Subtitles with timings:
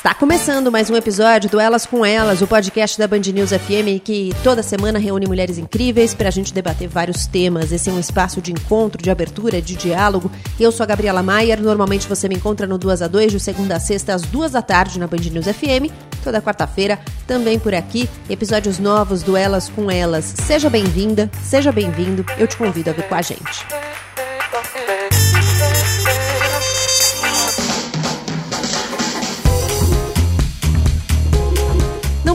[0.00, 4.00] Está começando mais um episódio do Elas com Elas, o podcast da Band News FM
[4.02, 7.70] que toda semana reúne mulheres incríveis para a gente debater vários temas.
[7.70, 10.32] Esse é um espaço de encontro, de abertura, de diálogo.
[10.58, 13.76] Eu sou a Gabriela Maier, normalmente você me encontra no 2 a 2 de segunda
[13.76, 15.92] a sexta às 2 da tarde na Band News FM.
[16.24, 20.32] Toda quarta-feira, também por aqui, episódios novos do Elas com Elas.
[20.46, 23.66] Seja bem-vinda, seja bem-vindo, eu te convido a vir com a gente.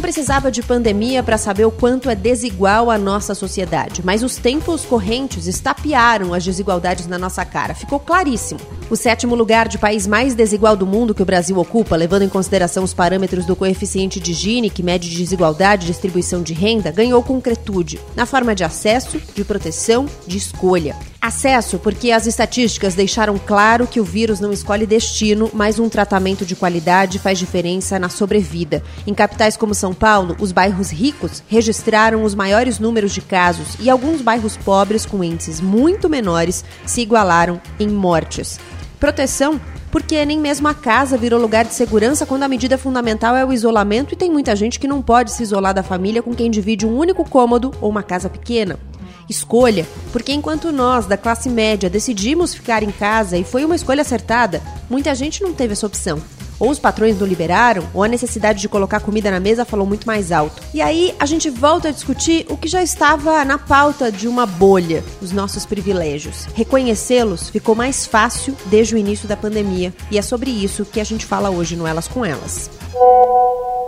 [0.05, 4.85] Precisava de pandemia para saber o quanto é desigual a nossa sociedade, mas os tempos
[4.85, 7.73] correntes estapearam as desigualdades na nossa cara.
[7.73, 8.59] Ficou claríssimo.
[8.87, 12.29] O sétimo lugar de país mais desigual do mundo que o Brasil ocupa, levando em
[12.29, 17.23] consideração os parâmetros do coeficiente de Gini, que mede desigualdade e distribuição de renda, ganhou
[17.23, 20.95] concretude, na forma de acesso, de proteção, de escolha.
[21.19, 26.45] Acesso, porque as estatísticas deixaram claro que o vírus não escolhe destino, mas um tratamento
[26.45, 28.83] de qualidade faz diferença na sobrevida.
[29.07, 33.89] Em capitais como São Paulo, os bairros ricos registraram os maiores números de casos e
[33.89, 38.59] alguns bairros pobres, com índices muito menores, se igualaram em mortes.
[38.99, 39.59] Proteção,
[39.91, 43.53] porque nem mesmo a casa virou lugar de segurança quando a medida fundamental é o
[43.53, 46.85] isolamento e tem muita gente que não pode se isolar da família com quem divide
[46.85, 48.77] um único cômodo ou uma casa pequena.
[49.29, 54.01] Escolha, porque enquanto nós, da classe média, decidimos ficar em casa e foi uma escolha
[54.01, 56.21] acertada, muita gente não teve essa opção.
[56.59, 60.07] Ou os patrões não liberaram, ou a necessidade de colocar comida na mesa falou muito
[60.07, 60.61] mais alto.
[60.73, 64.45] E aí a gente volta a discutir o que já estava na pauta de uma
[64.45, 66.45] bolha, os nossos privilégios.
[66.53, 71.03] Reconhecê-los ficou mais fácil desde o início da pandemia, e é sobre isso que a
[71.03, 72.69] gente fala hoje no Elas com Elas.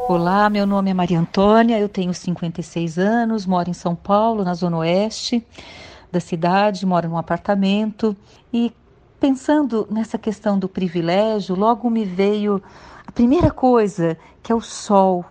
[0.10, 4.54] Olá, meu nome é Maria Antônia, eu tenho 56 anos, moro em São Paulo, na
[4.54, 5.46] zona oeste
[6.12, 8.16] da cidade, moro num apartamento
[8.54, 8.72] e
[9.20, 12.62] pensando nessa questão do privilégio, logo me veio
[13.06, 15.26] a primeira coisa, que é o sol.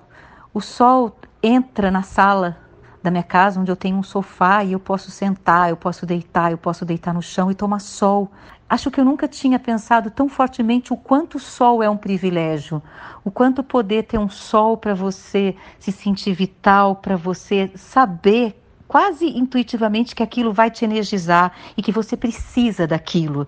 [0.52, 2.56] O sol entra na sala
[3.02, 6.50] da minha casa, onde eu tenho um sofá e eu posso sentar, eu posso deitar,
[6.50, 8.30] eu posso deitar no chão e tomar sol.
[8.68, 12.82] Acho que eu nunca tinha pensado tão fortemente o quanto o sol é um privilégio,
[13.24, 19.26] o quanto poder ter um sol para você se sentir vital, para você saber quase
[19.26, 23.46] intuitivamente que aquilo vai te energizar e que você precisa daquilo.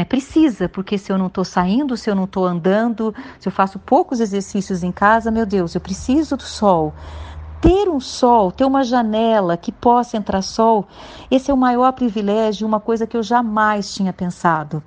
[0.00, 0.04] Né?
[0.06, 3.78] Precisa, porque se eu não estou saindo, se eu não estou andando, se eu faço
[3.78, 6.94] poucos exercícios em casa, meu Deus, eu preciso do sol
[7.60, 10.88] ter um sol, ter uma janela que possa entrar sol,
[11.30, 14.82] esse é o maior privilégio, uma coisa que eu jamais tinha pensado.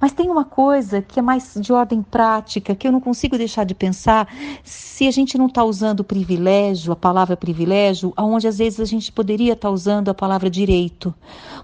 [0.00, 3.64] Mas tem uma coisa que é mais de ordem prática, que eu não consigo deixar
[3.64, 4.28] de pensar,
[4.62, 9.10] se a gente não está usando privilégio, a palavra privilégio, aonde às vezes a gente
[9.10, 11.12] poderia estar tá usando a palavra direito.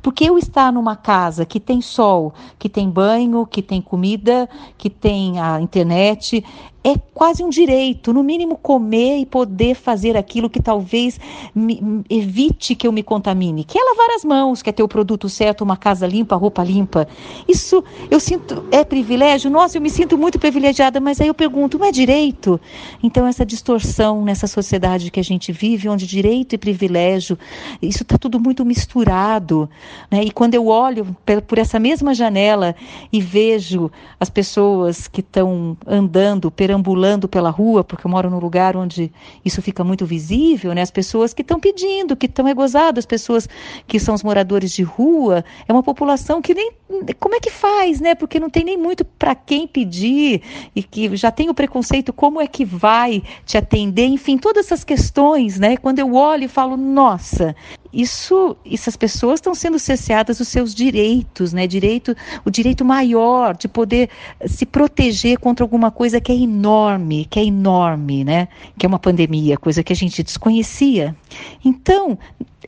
[0.03, 4.91] Porque eu estar numa casa que tem sol, que tem banho, que tem comida, que
[4.91, 6.45] tem a internet,
[6.85, 11.19] é quase um direito, no mínimo comer e poder fazer aquilo que talvez
[11.55, 14.89] me, evite que eu me contamine, que é lavar as mãos, que é ter o
[14.89, 17.09] produto certo, uma casa limpa, roupa limpa.
[17.49, 19.51] Isso eu sinto é privilégio.
[19.51, 22.61] Nossa, eu me sinto muito privilegiada, mas aí eu pergunto, não é direito?
[23.03, 27.39] Então essa distorção nessa sociedade que a gente vive, onde direito e privilégio,
[27.81, 29.71] isso está tudo muito misturado,
[30.11, 30.23] né?
[30.23, 32.77] E quando eu olho por essa mesma janela
[33.11, 33.91] e vejo
[34.21, 39.13] as pessoas que estão andando perante perambulando pela rua, porque eu moro num lugar onde
[39.45, 40.83] isso fica muito visível, né?
[40.83, 43.49] As pessoas que estão pedindo, que estão egozadas, as pessoas
[43.87, 46.73] que são os moradores de rua, é uma população que nem
[47.21, 48.15] como é que faz, né?
[48.15, 50.43] Porque não tem nem muito para quem pedir
[50.75, 54.83] e que já tem o preconceito, como é que vai te atender, enfim, todas essas
[54.83, 55.77] questões, né?
[55.77, 57.55] Quando eu olho e falo, nossa,
[57.95, 61.67] isso, essas pessoas estão sendo cesseadas dos seus direitos, né?
[61.67, 64.11] Direito, o direito maior de poder
[64.47, 68.49] se proteger contra alguma coisa que é enorme, que é enorme, né?
[68.77, 71.15] Que é uma pandemia, coisa que a gente desconhecia.
[71.65, 72.19] Então,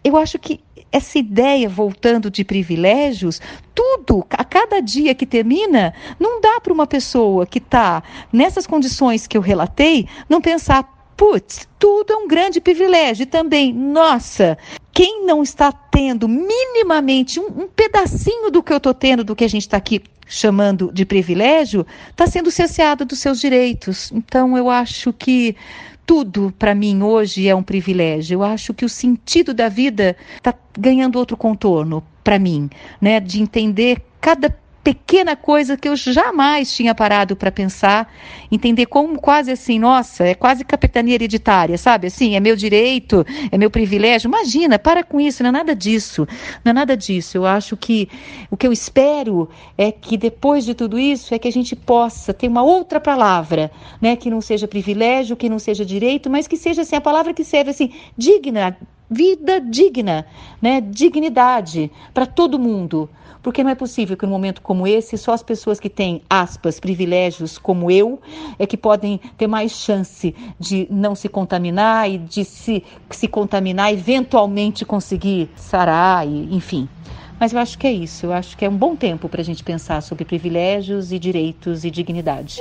[0.04, 0.60] eu acho que
[0.92, 3.40] essa ideia voltando de privilégios,
[3.74, 8.02] tudo, a cada dia que termina, não dá para uma pessoa que está
[8.32, 13.22] nessas condições que eu relatei não pensar, putz, tudo é um grande privilégio.
[13.22, 14.58] E também, nossa,
[14.92, 19.44] quem não está tendo minimamente um, um pedacinho do que eu estou tendo, do que
[19.44, 24.10] a gente está aqui chamando de privilégio, está sendo cerceado dos seus direitos.
[24.12, 25.56] Então, eu acho que
[26.04, 28.36] tudo para mim hoje é um privilégio.
[28.36, 32.70] Eu acho que o sentido da vida está ganhando outro contorno para mim,
[33.00, 33.18] né?
[33.20, 34.56] De entender cada
[34.86, 38.08] pequena coisa que eu jamais tinha parado para pensar,
[38.52, 42.06] entender como quase assim, nossa, é quase capitania hereditária, sabe?
[42.06, 44.28] Assim, é meu direito, é meu privilégio.
[44.28, 46.24] Imagina, para com isso, não é nada disso.
[46.64, 47.36] Não é nada disso.
[47.36, 48.08] Eu acho que
[48.48, 52.32] o que eu espero é que depois de tudo isso é que a gente possa
[52.32, 56.56] ter uma outra palavra, né, que não seja privilégio, que não seja direito, mas que
[56.56, 58.76] seja assim a palavra que serve assim, digna,
[59.10, 60.24] vida digna,
[60.62, 60.80] né?
[60.80, 63.10] Dignidade para todo mundo.
[63.46, 66.80] Porque não é possível que num momento como esse, só as pessoas que têm, aspas,
[66.80, 68.20] privilégios como eu,
[68.58, 73.92] é que podem ter mais chance de não se contaminar e de se, se contaminar,
[73.92, 76.88] eventualmente conseguir sarar, e, enfim.
[77.38, 78.26] Mas eu acho que é isso.
[78.26, 81.84] Eu acho que é um bom tempo para a gente pensar sobre privilégios e direitos
[81.84, 82.60] e dignidade.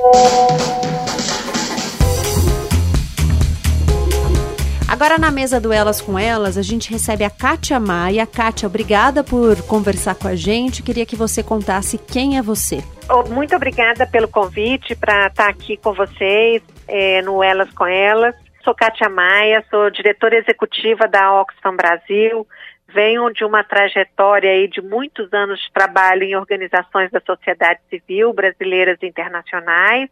[4.96, 8.26] Agora na mesa do Elas com Elas, a gente recebe a Kátia Maia.
[8.26, 10.82] Kátia, obrigada por conversar com a gente.
[10.82, 12.78] Queria que você contasse quem é você.
[13.10, 18.34] Oh, muito obrigada pelo convite para estar aqui com vocês é, no Elas com Elas.
[18.64, 22.48] Sou Kátia Maia, sou diretora executiva da Oxfam Brasil.
[22.88, 28.32] Venho de uma trajetória aí de muitos anos de trabalho em organizações da sociedade civil
[28.32, 30.10] brasileiras e internacionais.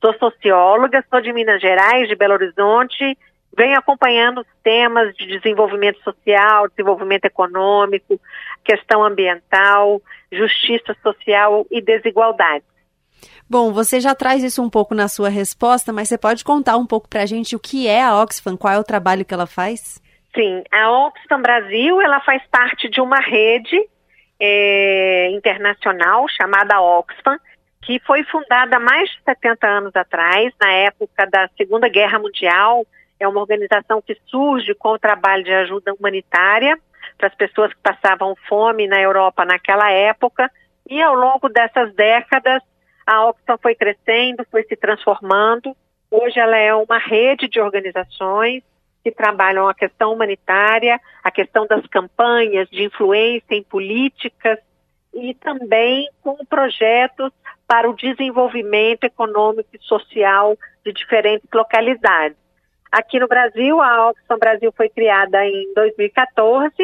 [0.00, 3.14] Sou socióloga, sou de Minas Gerais, de Belo Horizonte
[3.56, 8.20] vem acompanhando temas de desenvolvimento social, desenvolvimento econômico,
[8.64, 10.00] questão ambiental,
[10.30, 12.64] justiça social e desigualdade.
[13.48, 16.86] Bom, você já traz isso um pouco na sua resposta, mas você pode contar um
[16.86, 19.46] pouco para a gente o que é a Oxfam, qual é o trabalho que ela
[19.46, 20.00] faz?
[20.34, 23.78] Sim, a Oxfam Brasil ela faz parte de uma rede
[24.40, 27.38] é, internacional chamada Oxfam,
[27.82, 32.86] que foi fundada há mais de 70 anos atrás, na época da Segunda Guerra Mundial,
[33.22, 36.78] é uma organização que surge com o trabalho de ajuda humanitária
[37.16, 40.50] para as pessoas que passavam fome na Europa naquela época.
[40.88, 42.62] E ao longo dessas décadas,
[43.06, 45.76] a Oxfam foi crescendo, foi se transformando.
[46.10, 48.62] Hoje ela é uma rede de organizações
[49.04, 54.58] que trabalham a questão humanitária, a questão das campanhas de influência em políticas
[55.14, 57.32] e também com projetos
[57.66, 62.41] para o desenvolvimento econômico e social de diferentes localidades.
[62.92, 66.74] Aqui no Brasil, a Oxfam Brasil foi criada em 2014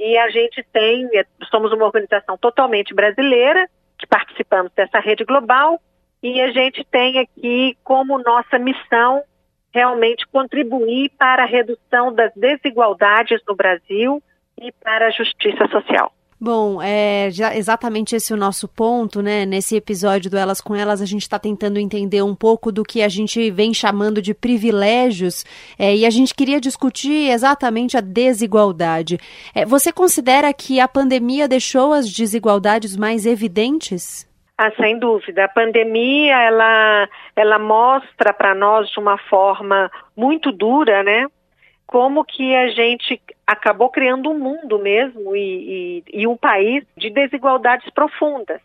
[0.00, 1.06] e a gente tem,
[1.50, 3.68] somos uma organização totalmente brasileira,
[3.98, 5.78] que participamos dessa rede global
[6.22, 9.22] e a gente tem aqui como nossa missão
[9.70, 14.22] realmente contribuir para a redução das desigualdades no Brasil
[14.58, 16.10] e para a justiça social.
[16.44, 19.46] Bom, é já exatamente esse o nosso ponto, né?
[19.46, 23.00] Nesse episódio do Elas com Elas, a gente está tentando entender um pouco do que
[23.00, 25.42] a gente vem chamando de privilégios
[25.78, 29.18] é, e a gente queria discutir exatamente a desigualdade.
[29.54, 34.28] É, você considera que a pandemia deixou as desigualdades mais evidentes?
[34.58, 35.46] Ah, sem dúvida.
[35.46, 41.26] A pandemia, ela, ela mostra para nós de uma forma muito dura, né?
[41.86, 47.10] Como que a gente acabou criando um mundo mesmo e, e, e um país de
[47.10, 48.60] desigualdades profundas,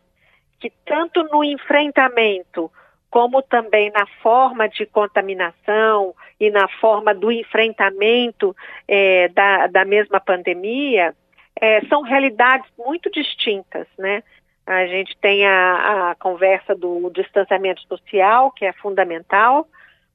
[0.59, 2.71] que tanto no enfrentamento
[3.09, 8.55] como também na forma de contaminação e na forma do enfrentamento
[8.87, 11.15] é, da, da mesma pandemia,
[11.59, 14.23] é, são realidades muito distintas, né?
[14.65, 19.67] A gente tem a, a conversa do distanciamento social, que é fundamental,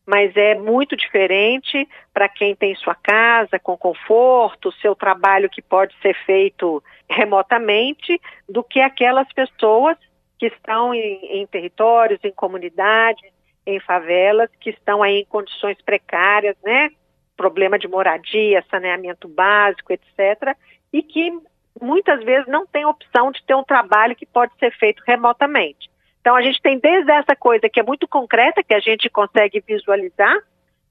[0.06, 5.95] mas é muito diferente para quem tem sua casa com conforto, seu trabalho que pode
[6.03, 9.97] ser feito remotamente, do que aquelas pessoas
[10.39, 13.33] que estão em, em territórios, em comunidades,
[13.67, 16.90] em favelas, que estão aí em condições precárias, né?
[17.37, 20.57] Problema de moradia, saneamento básico, etc.
[20.93, 21.33] E que
[21.81, 25.90] muitas vezes não tem opção de ter um trabalho que pode ser feito remotamente.
[26.25, 29.62] Então a gente tem desde essa coisa que é muito concreta, que a gente consegue
[29.69, 30.35] visualizar,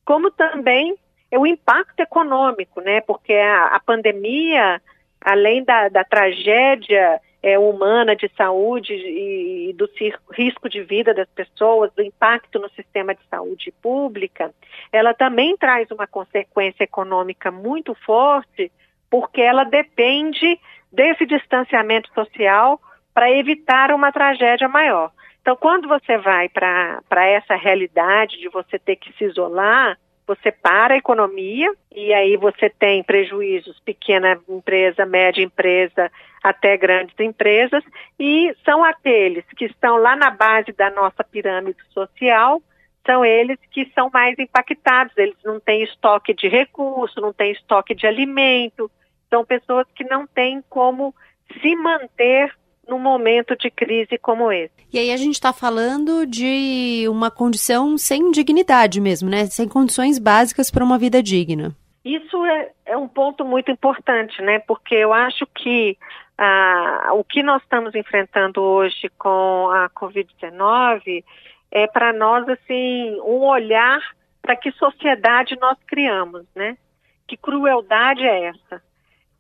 [0.06, 0.96] como também
[1.32, 3.02] o impacto econômico, né?
[3.02, 4.80] Porque a, a pandemia,
[5.20, 9.90] além da, da tragédia é, humana de saúde e, e do
[10.34, 14.54] risco de vida das pessoas, do impacto no sistema de saúde pública,
[14.92, 18.72] ela também traz uma consequência econômica muito forte,
[19.10, 20.60] porque ela depende
[20.92, 22.80] desse distanciamento social
[23.16, 25.12] para evitar uma tragédia maior.
[25.44, 30.94] Então, quando você vai para essa realidade de você ter que se isolar, você para
[30.94, 36.10] a economia e aí você tem prejuízos, pequena empresa, média empresa,
[36.42, 37.84] até grandes empresas,
[38.18, 42.62] e são aqueles que estão lá na base da nossa pirâmide social,
[43.06, 47.94] são eles que são mais impactados, eles não têm estoque de recurso, não têm estoque
[47.94, 48.90] de alimento,
[49.30, 51.14] são pessoas que não têm como
[51.62, 52.50] se manter
[52.88, 54.74] num momento de crise como esse.
[54.92, 59.46] E aí a gente está falando de uma condição sem dignidade mesmo, né?
[59.46, 61.76] Sem condições básicas para uma vida digna.
[62.04, 64.60] Isso é, é, um ponto muito importante, né?
[64.60, 65.98] Porque eu acho que
[66.38, 71.24] ah, o que nós estamos enfrentando hoje com a Covid-19
[71.72, 74.00] é para nós assim um olhar
[74.42, 76.78] para que sociedade nós criamos, né?
[77.26, 78.84] Que crueldade é essa?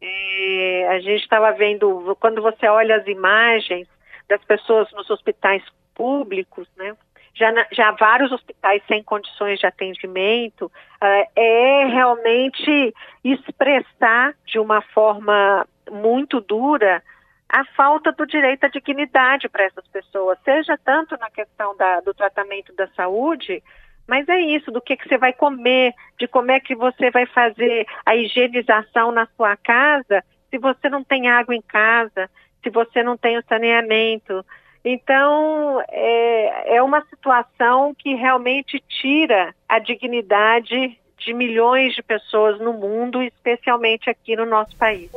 [0.06, 3.88] É, a gente estava vendo, quando você olha as imagens
[4.28, 5.64] das pessoas nos hospitais
[5.96, 6.94] públicos, né?
[7.34, 12.94] Já, já vários hospitais sem condições de atendimento, uh, é realmente
[13.24, 17.02] expressar de uma forma muito dura
[17.50, 22.14] a falta do direito à dignidade para essas pessoas, seja tanto na questão da, do
[22.14, 23.64] tratamento da saúde,
[24.08, 27.26] mas é isso, do que, que você vai comer, de como é que você vai
[27.26, 32.30] fazer a higienização na sua casa, se você não tem água em casa,
[32.62, 34.46] se você não tem o saneamento.
[34.86, 42.74] Então, é, é uma situação que realmente tira a dignidade de milhões de pessoas no
[42.74, 45.10] mundo, especialmente aqui no nosso país.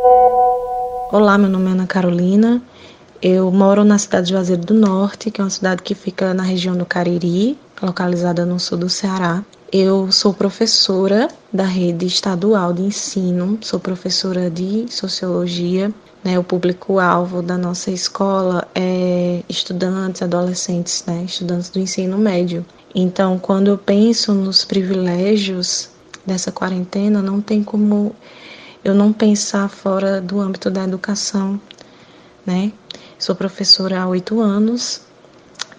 [1.10, 2.62] Olá, meu nome é Ana Carolina.
[3.20, 6.44] Eu moro na cidade de Juazeiro do Norte, que é uma cidade que fica na
[6.44, 9.44] região do Cariri, localizada no sul do Ceará.
[9.72, 15.92] Eu sou professora da rede estadual de ensino, sou professora de sociologia.
[16.24, 22.66] Né, o público-alvo da nossa escola é estudantes, adolescentes, né, estudantes do ensino médio.
[22.92, 25.88] Então, quando eu penso nos privilégios
[26.24, 28.12] dessa quarentena, não tem como
[28.82, 31.60] eu não pensar fora do âmbito da educação,
[32.44, 32.72] né?
[33.18, 35.05] Sou professora há oito anos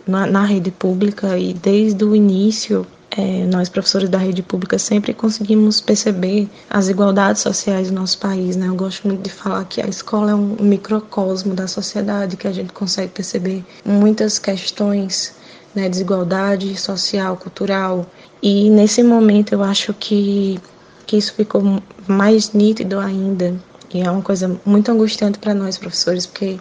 [0.08, 5.14] na, na, rede pública e desde o início é, nós professores da rede pública sempre
[5.14, 8.68] conseguimos perceber as igualdades sociais do nosso país, né?
[8.68, 12.52] Eu gosto muito de falar que a escola é um microcosmo da sociedade que a
[12.52, 15.34] gente consegue perceber muitas questões,
[15.74, 15.90] né?
[15.90, 18.06] Desigualdade social, cultural
[18.42, 20.60] e nesse momento eu acho que
[21.06, 23.56] que isso ficou mais nítido ainda
[23.94, 26.60] e é uma coisa muito angustiante para nós professores porque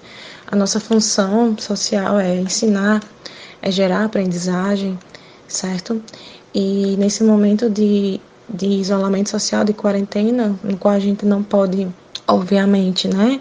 [0.51, 3.03] a nossa função social é ensinar,
[3.63, 4.99] é gerar aprendizagem,
[5.49, 6.03] certo?
[6.55, 11.89] E nesse momento de, de isolamento social, de quarentena, no qual a gente não pode,
[12.27, 13.41] obviamente, né,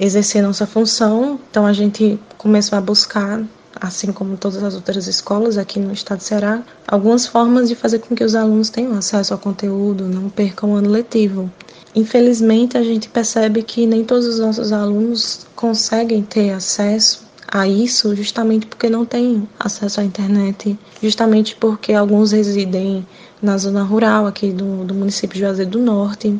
[0.00, 3.42] exercer nossa função, então a gente começou a buscar
[3.80, 7.98] assim como todas as outras escolas aqui no estado de Ceará, algumas formas de fazer
[7.98, 11.50] com que os alunos tenham acesso ao conteúdo, não percam o ano letivo.
[11.94, 17.21] Infelizmente, a gente percebe que nem todos os nossos alunos conseguem ter acesso
[17.52, 23.06] a isso justamente porque não têm acesso à internet, justamente porque alguns residem
[23.42, 26.34] na zona rural aqui do, do município de Juazeiro do Norte.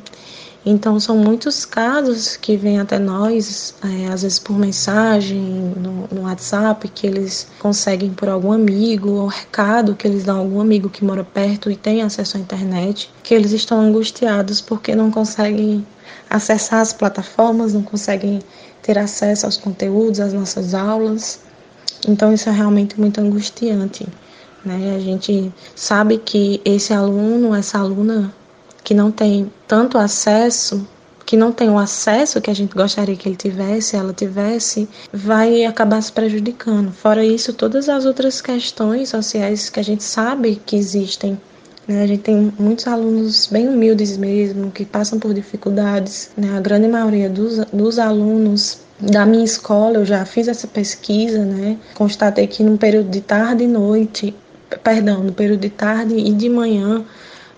[0.65, 5.39] Então, são muitos casos que vêm até nós, é, às vezes por mensagem,
[5.77, 10.39] no, no, WhatsApp, que eles conseguem por algum amigo, ou recado que eles dão a
[10.39, 14.95] algum amigo que mora perto e tem acesso à internet, que eles estão angustiados porque
[14.95, 15.85] não conseguem
[16.31, 18.41] acessar as plataformas, não conseguem
[18.83, 21.41] ter acesso aos conteúdos, às nossas aulas.
[22.07, 24.07] Então, isso é realmente muito angustiante.
[24.65, 24.95] Né?
[24.97, 28.35] A gente sabe que esse aluno, essa aluna,
[28.83, 30.87] que não tem tanto acesso,
[31.25, 35.65] que não tem o acesso que a gente gostaria que ele tivesse, ela tivesse, vai
[35.65, 36.93] acabar se prejudicando.
[36.93, 41.41] Fora isso, todas as outras questões sociais que a gente sabe que existem.
[41.87, 42.03] Né?
[42.03, 46.31] A gente tem muitos alunos bem humildes mesmo, que passam por dificuldades.
[46.37, 46.57] Né?
[46.57, 51.77] A grande maioria dos, dos alunos da minha escola, eu já fiz essa pesquisa, né?
[51.95, 54.33] Constatei que no período de tarde e noite,
[54.85, 57.05] perdão, no período de tarde e de manhã,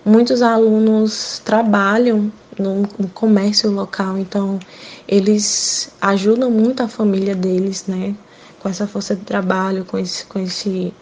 [0.05, 4.59] Muitos alunos trabalham no, no, comércio local, então
[5.07, 8.13] eles ajudam muito a família deles, né?
[8.59, 10.93] Com essa força de trabalho, com esse, com esse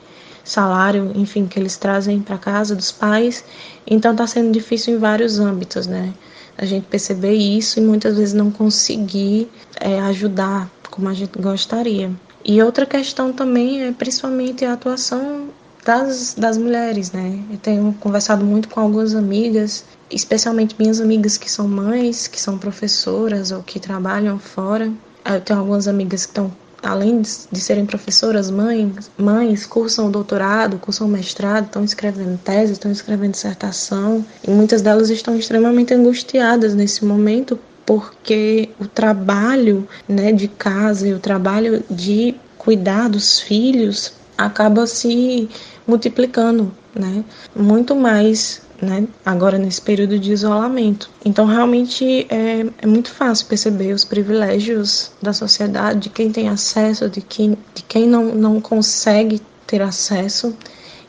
[0.44, 3.44] salário, enfim, que eles trazem para casa dos pais.
[3.88, 6.14] Então está sendo difícil em vários âmbitos, né?
[6.58, 12.12] A gente perceber isso e muitas vezes não conseguir é, ajudar como a gente gostaria.
[12.46, 15.50] E outra questão também é principalmente a atuação
[15.86, 17.40] das, das mulheres, né?
[17.50, 22.58] Eu tenho conversado muito com algumas amigas, especialmente minhas amigas que são mães, que são
[22.58, 24.92] professoras ou que trabalham fora.
[25.26, 26.52] Eu tenho algumas amigas que estão,
[26.84, 33.32] além de serem professoras, mães, mães, cursam doutorado, cursam mestrado, estão escrevendo tese, estão escrevendo
[33.32, 41.08] dissertação, e muitas delas estão extremamente angustiadas nesse momento porque o trabalho né, de casa
[41.08, 45.50] e o trabalho de cuidar dos filhos acaba se
[45.86, 47.24] multiplicando, né?
[47.56, 51.10] Muito mais né, agora nesse período de isolamento.
[51.24, 57.10] Então, realmente é, é, muito fácil perceber os privilégios da sociedade, de quem tem acesso,
[57.10, 60.56] de quem, de quem não, não consegue ter acesso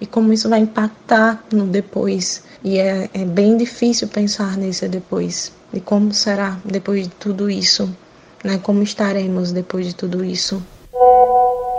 [0.01, 2.45] e como isso vai impactar no depois.
[2.63, 7.95] E é, é bem difícil pensar nesse depois, e como será depois de tudo isso,
[8.43, 10.63] né, como estaremos depois de tudo isso.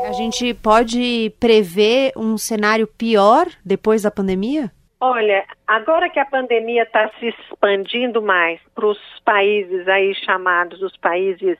[0.08, 4.72] A gente pode prever um cenário pior depois da pandemia?
[5.00, 10.96] Olha, agora que a pandemia está se expandindo mais para os países aí chamados os
[10.98, 11.58] países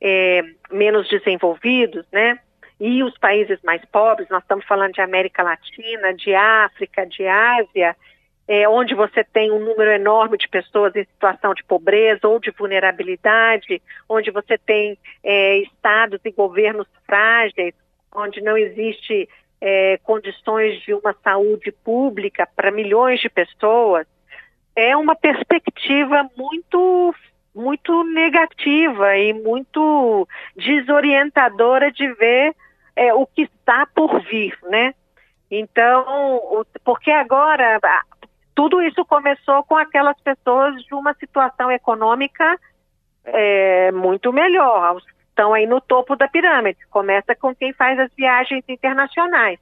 [0.00, 2.38] é, menos desenvolvidos, né?
[2.80, 7.96] E os países mais pobres, nós estamos falando de América Latina, de África, de Ásia,
[8.46, 12.50] é, onde você tem um número enorme de pessoas em situação de pobreza ou de
[12.50, 17.74] vulnerabilidade, onde você tem é, estados e governos frágeis,
[18.14, 19.28] onde não existe
[19.60, 24.06] é, condições de uma saúde pública para milhões de pessoas,
[24.74, 27.14] é uma perspectiva muito
[27.54, 32.54] muito negativa e muito desorientadora de ver
[32.94, 34.94] é, o que está por vir, né?
[35.50, 37.80] Então, porque agora
[38.54, 42.58] tudo isso começou com aquelas pessoas de uma situação econômica
[43.24, 45.00] é, muito melhor,
[45.38, 46.84] estão aí no topo da pirâmide.
[46.90, 49.60] Começa com quem faz as viagens internacionais.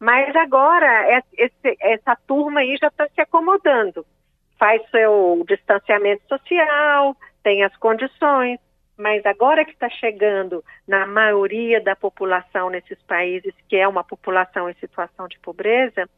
[0.00, 4.04] Mas agora é, esse, essa turma aí já está se acomodando.
[4.58, 8.58] Faz seu distanciamento social, tem as condições,
[8.98, 14.68] mas agora que está chegando na maioria da população nesses países, que é uma população
[14.68, 16.08] em situação de pobreza,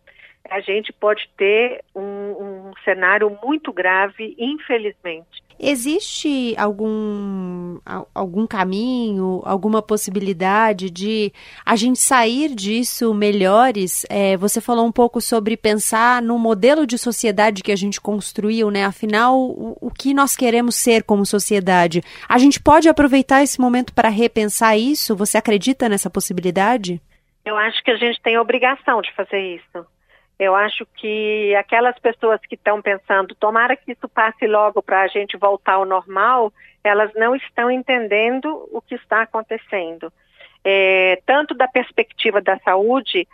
[0.49, 5.43] a gente pode ter um, um cenário muito grave, infelizmente.
[5.61, 7.81] Existe algum,
[8.15, 11.33] algum caminho, alguma possibilidade de
[11.67, 14.07] a gente sair disso melhores?
[14.09, 18.71] É, você falou um pouco sobre pensar no modelo de sociedade que a gente construiu,
[18.71, 18.85] né?
[18.85, 22.03] Afinal, o, o que nós queremos ser como sociedade?
[22.29, 25.17] A gente pode aproveitar esse momento para repensar isso?
[25.17, 27.01] Você acredita nessa possibilidade?
[27.45, 29.85] Eu acho que a gente tem a obrigação de fazer isso.
[30.39, 35.09] Eu acho que aquelas pessoas que estão pensando, tomara que isso passe logo para a
[35.09, 36.53] gente voltar ao normal,
[36.85, 40.13] elas não estão entendendo o que está acontecendo.
[40.65, 43.27] É, tanto da perspectiva da saúde,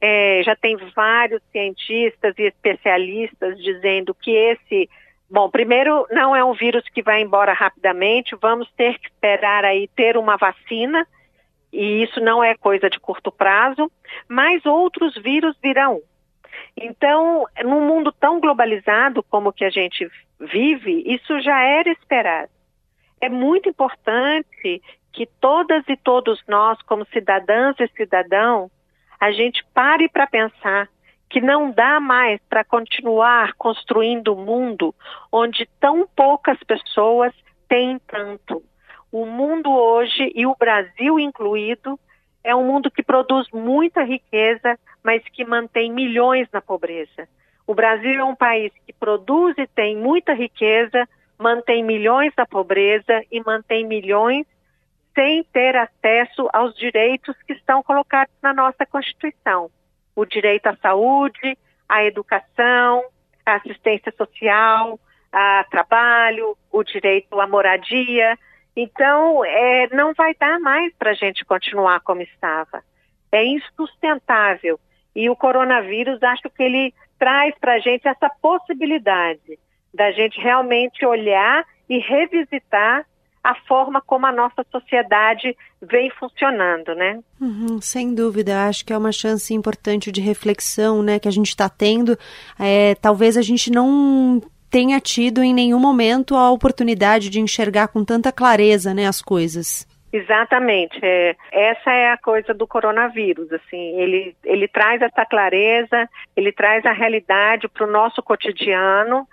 [0.00, 4.88] é, já tem vários cientistas e especialistas dizendo que esse,
[5.30, 9.88] bom, primeiro não é um vírus que vai embora rapidamente, vamos ter que esperar aí
[9.96, 11.06] ter uma vacina,
[11.72, 13.90] e isso não é coisa de curto prazo,
[14.28, 16.00] mas outros vírus virão.
[16.76, 22.50] Então, num mundo tão globalizado como que a gente vive, isso já era esperado.
[23.20, 24.82] É muito importante
[25.12, 28.70] que todas e todos nós, como cidadãs e cidadãos,
[29.20, 30.88] a gente pare para pensar
[31.28, 34.94] que não dá mais para continuar construindo um mundo
[35.30, 37.32] onde tão poucas pessoas
[37.68, 38.62] têm tanto.
[39.10, 41.98] O mundo hoje, e o Brasil incluído,
[42.44, 47.28] é um mundo que produz muita riqueza, mas que mantém milhões na pobreza.
[47.66, 53.22] O Brasil é um país que produz e tem muita riqueza, mantém milhões na pobreza
[53.30, 54.46] e mantém milhões
[55.14, 59.70] sem ter acesso aos direitos que estão colocados na nossa Constituição.
[60.16, 61.56] O direito à saúde,
[61.88, 63.04] à educação,
[63.44, 64.98] à assistência social,
[65.30, 68.38] a trabalho, o direito à moradia.
[68.76, 72.82] Então, é, não vai dar mais para a gente continuar como estava.
[73.30, 74.80] É insustentável.
[75.14, 79.58] E o coronavírus, acho que ele traz para a gente essa possibilidade
[79.92, 83.04] da gente realmente olhar e revisitar
[83.44, 87.20] a forma como a nossa sociedade vem funcionando, né?
[87.40, 91.48] Uhum, sem dúvida, acho que é uma chance importante de reflexão, né, que a gente
[91.48, 92.16] está tendo.
[92.58, 94.40] É, talvez a gente não
[94.72, 99.86] tenha tido em nenhum momento a oportunidade de enxergar com tanta clareza, né, as coisas.
[100.10, 100.98] Exatamente.
[101.02, 103.52] É, essa é a coisa do coronavírus.
[103.52, 109.28] Assim, ele, ele traz essa clareza, ele traz a realidade para o nosso cotidiano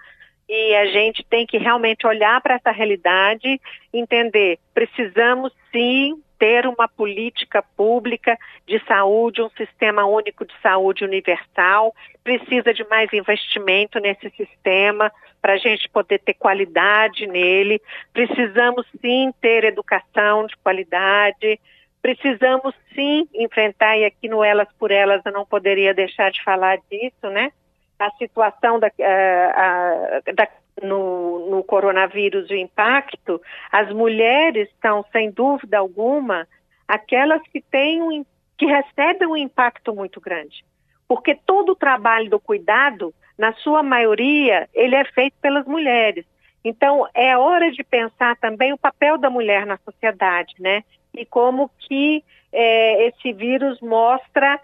[0.48, 3.62] e a gente tem que realmente olhar para essa realidade,
[3.94, 11.94] entender, precisamos sim ter uma política pública de saúde, um sistema único de saúde universal,
[12.24, 17.82] precisa de mais investimento nesse sistema para a gente poder ter qualidade nele.
[18.14, 21.60] Precisamos sim ter educação de qualidade.
[22.02, 26.78] Precisamos sim enfrentar, e aqui no Elas por Elas eu não poderia deixar de falar
[26.90, 27.52] disso, né?
[28.00, 30.48] A situação da, a, da
[30.84, 36.48] no, no coronavírus, o impacto, as mulheres são, sem dúvida alguma,
[36.88, 38.26] aquelas que têm um,
[38.58, 40.66] que recebem um impacto muito grande.
[41.08, 46.26] Porque todo o trabalho do cuidado na sua maioria, ele é feito pelas mulheres.
[46.64, 50.84] Então, é hora de pensar também o papel da mulher na sociedade, né?
[51.14, 54.60] E como que é, esse vírus mostra,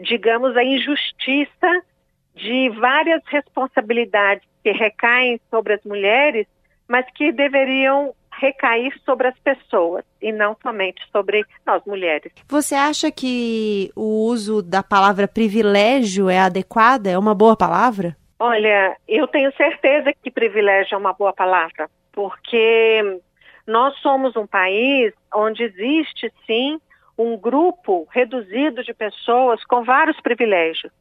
[0.00, 1.82] digamos, a injustiça
[2.34, 6.44] de várias responsabilidades que recaem sobre as mulheres,
[6.88, 12.32] mas que deveriam recair sobre as pessoas e não somente sobre nós mulheres.
[12.48, 17.08] Você acha que o uso da palavra privilégio é adequada?
[17.08, 18.16] É uma boa palavra?
[18.40, 23.20] Olha, eu tenho certeza que privilégio é uma boa palavra, porque
[23.68, 26.80] nós somos um país onde existe sim
[27.16, 30.92] um grupo reduzido de pessoas com vários privilégios.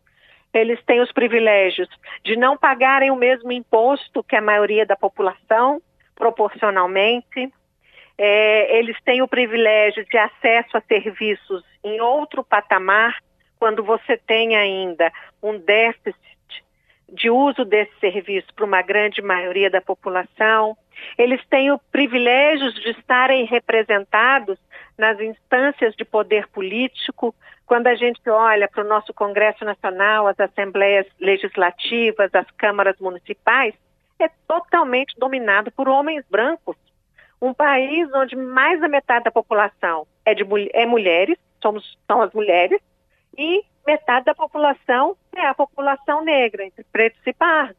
[0.58, 1.90] Eles têm os privilégios
[2.24, 5.82] de não pagarem o mesmo imposto que a maioria da população,
[6.16, 7.52] proporcionalmente.
[8.18, 13.22] É, eles têm o privilégio de acesso a serviços em outro patamar,
[13.60, 15.12] quando você tem ainda
[15.44, 16.16] um déficit
[17.10, 20.78] de uso desse serviço para uma grande maioria da população.
[21.18, 24.58] Eles têm o privilégio de estarem representados
[24.98, 27.36] nas instâncias de poder político.
[27.66, 33.74] Quando a gente olha para o nosso Congresso Nacional, as assembleias legislativas, as câmaras municipais,
[34.20, 36.78] é totalmente dominado por homens brancos.
[37.42, 42.32] Um país onde mais da metade da população é, de, é mulheres, somos, são as
[42.34, 42.80] mulheres,
[43.38, 47.78] e metade da população é a população negra, entre pretos e pardos.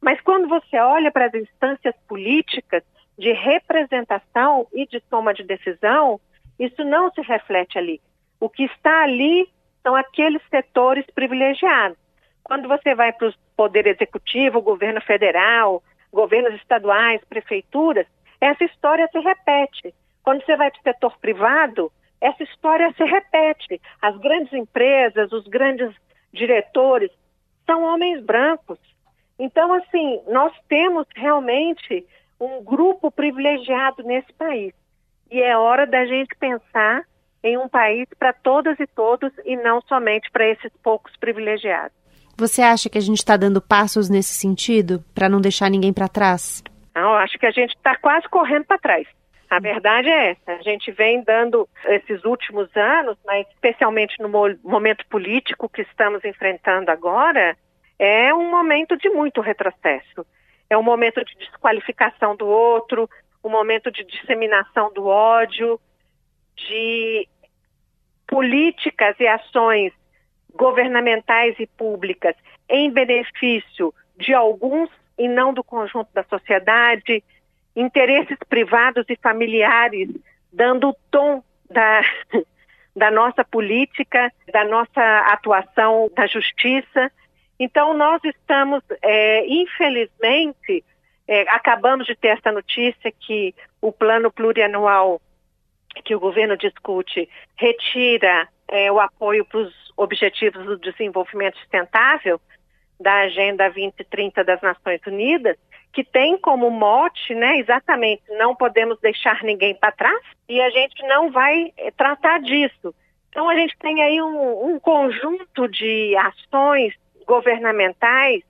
[0.00, 2.82] Mas quando você olha para as instâncias políticas
[3.18, 6.20] de representação e de toma de decisão,
[6.58, 8.00] isso não se reflete ali.
[8.40, 9.48] O que está ali
[9.82, 11.98] são aqueles setores privilegiados.
[12.42, 18.06] Quando você vai para o poder executivo, governo federal, governos estaduais, prefeituras,
[18.40, 19.94] essa história se repete.
[20.22, 23.80] Quando você vai para o setor privado, essa história se repete.
[24.00, 25.94] As grandes empresas, os grandes
[26.32, 27.10] diretores
[27.64, 28.78] são homens brancos.
[29.38, 32.06] Então, assim, nós temos realmente
[32.40, 34.72] um grupo privilegiado nesse país.
[35.30, 37.02] E é hora da gente pensar
[37.42, 41.96] em um país para todas e todos e não somente para esses poucos privilegiados.
[42.38, 46.08] Você acha que a gente está dando passos nesse sentido para não deixar ninguém para
[46.08, 46.62] trás?
[46.94, 49.06] Não, acho que a gente está quase correndo para trás.
[49.48, 50.52] A verdade é essa.
[50.52, 54.28] A gente vem dando esses últimos anos, mas especialmente no
[54.62, 57.56] momento político que estamos enfrentando agora,
[57.98, 60.26] é um momento de muito retrocesso.
[60.68, 63.08] É um momento de desqualificação do outro,
[63.46, 65.80] um momento de disseminação do ódio,
[66.56, 67.28] de
[68.26, 69.92] políticas e ações
[70.54, 72.34] governamentais e públicas
[72.68, 77.22] em benefício de alguns e não do conjunto da sociedade,
[77.74, 80.08] interesses privados e familiares
[80.52, 82.00] dando o tom da,
[82.96, 87.12] da nossa política, da nossa atuação da justiça.
[87.60, 90.82] Então, nós estamos, é, infelizmente,
[91.28, 95.20] é, acabamos de ter essa notícia que o plano plurianual
[96.04, 102.40] que o governo discute retira é, o apoio para os objetivos do desenvolvimento sustentável
[103.00, 105.56] da Agenda 2030 das Nações Unidas
[105.96, 111.02] que tem como mote, né, exatamente, não podemos deixar ninguém para trás e a gente
[111.06, 112.94] não vai eh, tratar disso.
[113.30, 116.92] Então a gente tem aí um, um conjunto de ações
[117.26, 118.42] governamentais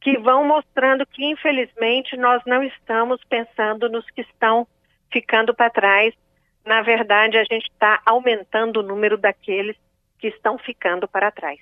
[0.00, 4.66] que vão mostrando que, infelizmente, nós não estamos pensando nos que estão
[5.12, 6.14] ficando para trás.
[6.64, 9.76] Na verdade, a gente está aumentando o número daqueles
[10.18, 11.60] que estão ficando para trás.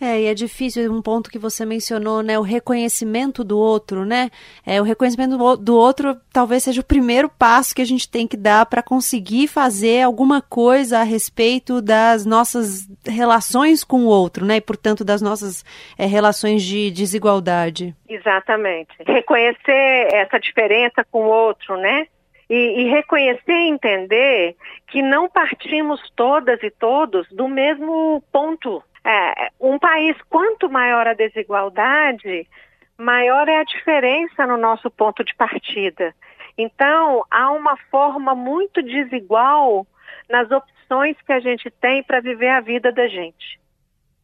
[0.00, 4.28] É, e é difícil, um ponto que você mencionou, né, o reconhecimento do outro, né?
[4.66, 8.36] É, o reconhecimento do outro talvez seja o primeiro passo que a gente tem que
[8.36, 14.56] dar para conseguir fazer alguma coisa a respeito das nossas relações com o outro, né?
[14.56, 15.64] E, portanto, das nossas
[15.96, 17.94] é, relações de desigualdade.
[18.08, 18.90] Exatamente.
[19.06, 22.06] Reconhecer essa diferença com o outro, né?
[22.50, 24.56] E, e, reconhecer e entender
[24.88, 31.14] que não partimos todas e todos do mesmo ponto é, um país, quanto maior a
[31.14, 32.48] desigualdade,
[32.96, 36.14] maior é a diferença no nosso ponto de partida.
[36.56, 39.86] Então, há uma forma muito desigual
[40.28, 43.60] nas opções que a gente tem para viver a vida da gente.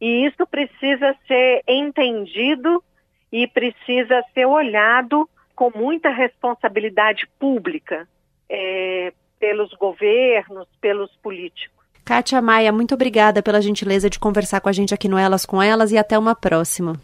[0.01, 2.83] E isso precisa ser entendido
[3.31, 8.09] e precisa ser olhado com muita responsabilidade pública
[8.49, 11.80] é, pelos governos, pelos políticos.
[12.11, 15.63] Kátia Maia, muito obrigada pela gentileza de conversar com a gente aqui no Elas com
[15.63, 16.95] Elas e até uma próxima.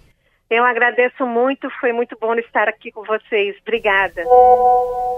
[0.50, 3.54] Eu agradeço muito, foi muito bom estar aqui com vocês.
[3.62, 4.24] Obrigada.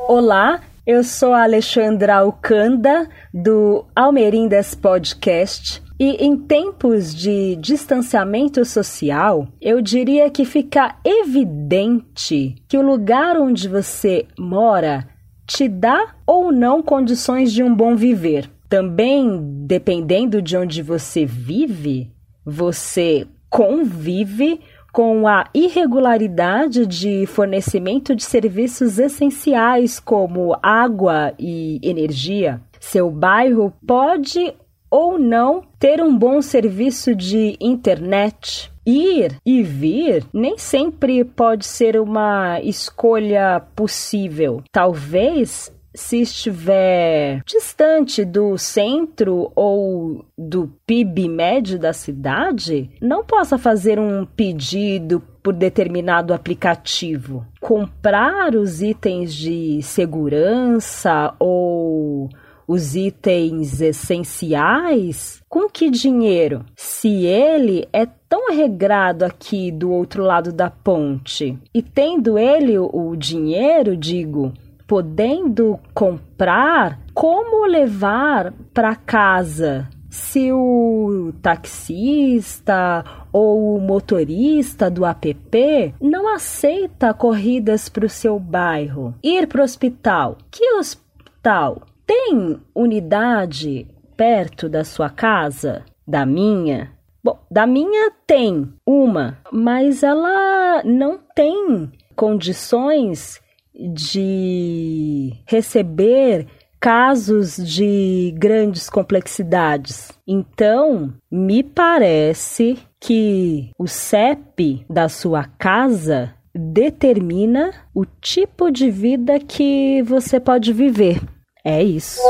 [0.06, 5.82] Olá, eu sou a Alexandra Alcanda, do Almerindas Podcast.
[5.98, 13.66] E em tempos de distanciamento social, eu diria que fica evidente que o lugar onde
[13.66, 15.08] você mora
[15.46, 18.50] te dá ou não condições de um bom viver.
[18.68, 22.12] Também, dependendo de onde você vive,
[22.44, 24.60] você convive
[24.92, 32.60] com a irregularidade de fornecimento de serviços essenciais como água e energia.
[32.80, 34.54] Seu bairro pode
[34.90, 38.72] ou não ter um bom serviço de internet.
[38.86, 44.62] Ir e vir nem sempre pode ser uma escolha possível.
[44.72, 53.98] Talvez se estiver distante do centro ou do PIB médio da cidade, não possa fazer
[53.98, 57.44] um pedido por determinado aplicativo.
[57.60, 62.28] Comprar os itens de segurança ou
[62.66, 66.64] os itens essenciais, com que dinheiro?
[66.76, 73.16] Se ele é tão regrado aqui do outro lado da ponte e tendo ele o
[73.16, 74.52] dinheiro, digo,
[74.88, 79.86] podendo comprar, como levar para casa?
[80.08, 89.14] Se o taxista ou o motorista do app não aceita corridas para o seu bairro,
[89.22, 91.82] ir para o hospital, que hospital?
[92.06, 95.84] Tem unidade perto da sua casa?
[96.06, 96.90] Da minha?
[97.22, 103.38] Bom, da minha tem uma, mas ela não tem condições
[103.78, 106.46] de receber
[106.80, 110.12] casos de grandes complexidades.
[110.26, 120.02] Então, me parece que o CEP da sua casa determina o tipo de vida que
[120.02, 121.20] você pode viver.
[121.64, 122.20] É isso.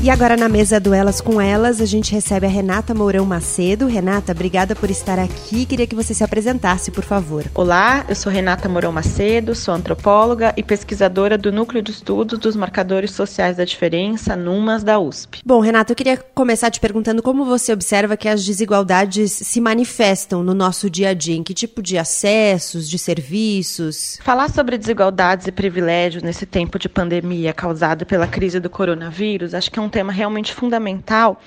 [0.00, 3.88] E agora na mesa do Elas com Elas, a gente recebe a Renata Mourão Macedo.
[3.88, 5.66] Renata, obrigada por estar aqui.
[5.66, 7.44] Queria que você se apresentasse, por favor.
[7.52, 12.54] Olá, eu sou Renata Mourão Macedo, sou antropóloga e pesquisadora do Núcleo de Estudos dos
[12.54, 15.40] Marcadores Sociais da Diferença, NUMAS, da USP.
[15.44, 20.44] Bom, Renata, eu queria começar te perguntando como você observa que as desigualdades se manifestam
[20.44, 24.16] no nosso dia a dia, em que tipo de acessos, de serviços?
[24.22, 29.68] Falar sobre desigualdades e privilégios nesse tempo de pandemia causado pela crise do coronavírus, acho
[29.72, 31.40] que é um tema realmente fundamental,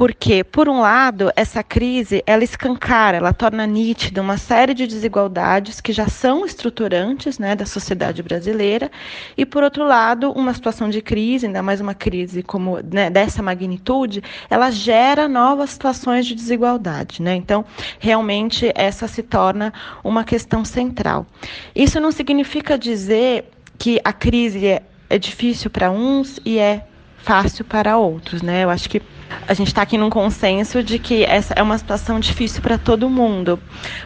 [0.00, 5.80] porque, por um lado, essa crise ela escancara, ela torna nítida uma série de desigualdades
[5.80, 8.90] que já são estruturantes né, da sociedade brasileira,
[9.36, 13.42] e, por outro lado, uma situação de crise, ainda mais uma crise como né, dessa
[13.42, 17.20] magnitude, ela gera novas situações de desigualdade.
[17.20, 17.34] Né?
[17.34, 17.64] Então,
[17.98, 21.26] realmente, essa se torna uma questão central.
[21.74, 26.86] Isso não significa dizer que a crise é, é difícil para uns e é
[27.22, 28.64] fácil para outros, né?
[28.64, 29.02] Eu acho que
[29.46, 33.08] a gente está aqui num consenso de que essa é uma situação difícil para todo
[33.08, 33.58] mundo,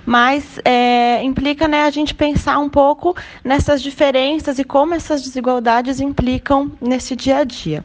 [0.04, 6.00] mas é, implica né, a gente pensar um pouco nessas diferenças e como essas desigualdades
[6.00, 7.84] implicam nesse dia a dia.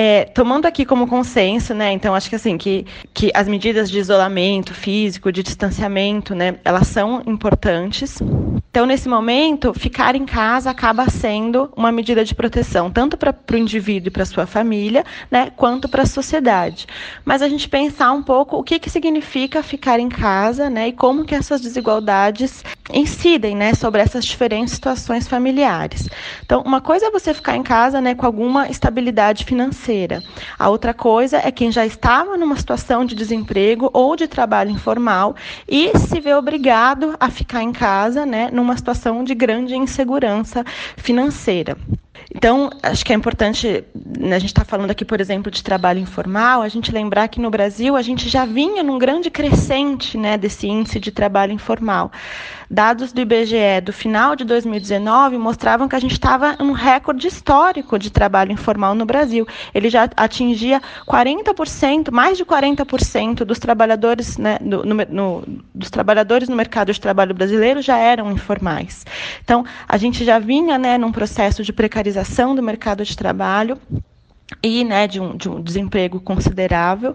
[0.00, 1.90] É, tomando aqui como consenso, né?
[1.90, 6.54] Então acho que assim que, que as medidas de isolamento físico, de distanciamento, né?
[6.64, 8.20] Elas são importantes.
[8.70, 13.56] Então nesse momento ficar em casa acaba sendo uma medida de proteção tanto para o
[13.56, 15.50] indivíduo e para sua família, né?
[15.56, 16.86] Quanto para a sociedade.
[17.24, 20.86] Mas a gente pensar um pouco o que que significa ficar em casa, né?
[20.86, 23.74] E como que essas desigualdades incidem, né?
[23.74, 26.08] Sobre essas diferentes situações familiares.
[26.46, 28.14] Então uma coisa é você ficar em casa, né?
[28.14, 30.22] Com alguma estabilidade financeira financeira.
[30.58, 35.34] A outra coisa é quem já estava numa situação de desemprego ou de trabalho informal
[35.66, 40.64] e se vê obrigado a ficar em casa, né, numa situação de grande insegurança
[40.96, 41.76] financeira.
[42.34, 43.84] Então, acho que é importante,
[44.18, 47.40] né, a gente está falando aqui, por exemplo, de trabalho informal, a gente lembrar que
[47.40, 52.12] no Brasil a gente já vinha num grande crescente né, desse índice de trabalho informal.
[52.70, 57.98] Dados do IBGE do final de 2019 mostravam que a gente estava num recorde histórico
[57.98, 59.46] de trabalho informal no Brasil.
[59.74, 66.48] Ele já atingia 40%, mais de 40% dos trabalhadores, né, no, no, no, dos trabalhadores
[66.48, 69.06] no mercado de trabalho brasileiro já eram informais.
[69.42, 73.80] Então, a gente já vinha né, num processo de precarização do mercado de trabalho
[74.62, 77.14] e né, de, um, de um desemprego considerável.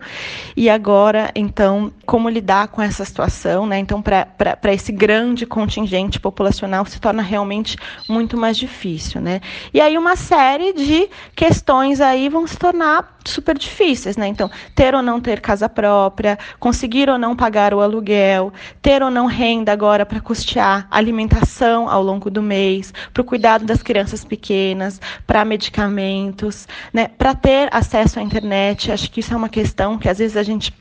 [0.56, 3.66] E agora, então, como lidar com essa situação?
[3.66, 3.80] Né?
[3.80, 9.20] Então, para esse grande contingente populacional se torna realmente muito mais difícil.
[9.20, 9.42] Né?
[9.74, 14.28] E aí uma série de questões aí vão se tornar super difíceis, né?
[14.28, 19.10] Então, ter ou não ter casa própria, conseguir ou não pagar o aluguel, ter ou
[19.10, 24.24] não renda agora para custear alimentação ao longo do mês, para o cuidado das crianças
[24.26, 27.08] pequenas, para medicamentos, né?
[27.24, 30.44] Para ter acesso à internet, acho que isso é uma questão que às vezes a
[30.44, 30.74] gente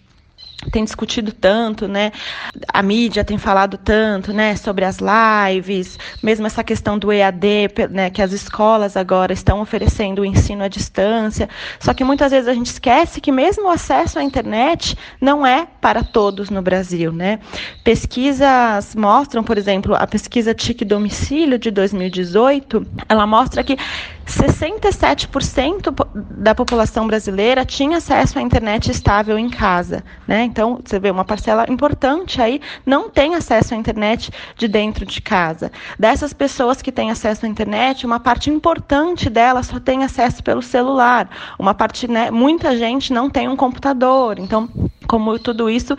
[0.72, 2.11] tem discutido tanto, né?
[2.72, 8.11] A mídia tem falado tanto, né, sobre as lives, mesmo essa questão do EAD, né,
[8.11, 11.48] que as escolas agora estão oferecendo o ensino à distância.
[11.78, 15.66] Só que muitas vezes a gente esquece que mesmo o acesso à internet não é
[15.81, 17.38] para todos no Brasil, né?
[17.85, 23.76] Pesquisas mostram, por exemplo, a pesquisa TIC Domicílio de 2018, ela mostra que
[24.33, 25.95] 67%
[26.31, 30.45] da população brasileira tinha acesso à internet estável em casa, né?
[30.45, 35.21] Então, você vê uma parcela importante aí não tem acesso à internet de dentro de
[35.21, 35.71] casa.
[35.99, 40.62] Dessas pessoas que têm acesso à internet, uma parte importante delas só tem acesso pelo
[40.62, 41.29] celular.
[41.59, 44.38] Uma parte, né, muita gente não tem um computador.
[44.38, 44.68] Então,
[45.12, 45.94] como tudo isso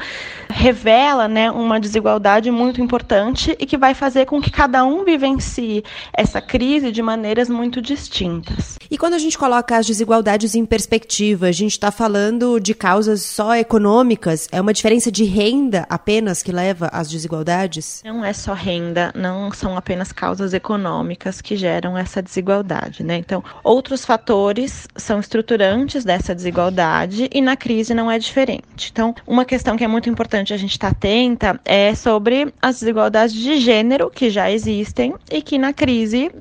[0.50, 5.84] revela, né, uma desigualdade muito importante e que vai fazer com que cada um vivencie
[6.12, 8.80] essa crise de maneiras muito distintas.
[8.90, 13.22] E quando a gente coloca as desigualdades em perspectiva, a gente está falando de causas
[13.22, 14.48] só econômicas?
[14.52, 18.02] É uma diferença de renda apenas que leva às desigualdades?
[18.04, 23.18] Não é só renda, não são apenas causas econômicas que geram essa desigualdade, né?
[23.18, 28.90] Então, outros fatores são estruturantes dessa desigualdade e na crise não é diferente.
[28.92, 32.80] Então, uma questão que é muito importante a gente estar tá atenta é sobre as
[32.80, 36.32] desigualdades de gênero que já existem e que na crise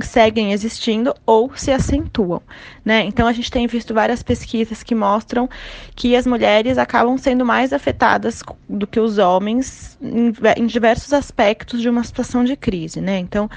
[0.00, 2.42] seguem existindo ou se acentuam,
[2.84, 3.04] né?
[3.04, 5.48] Então a gente tem visto várias pesquisas que mostram
[5.94, 11.80] que as mulheres acabam sendo mais afetadas do que os homens em, em diversos aspectos
[11.80, 13.18] de uma situação de crise, né?
[13.18, 13.48] Então,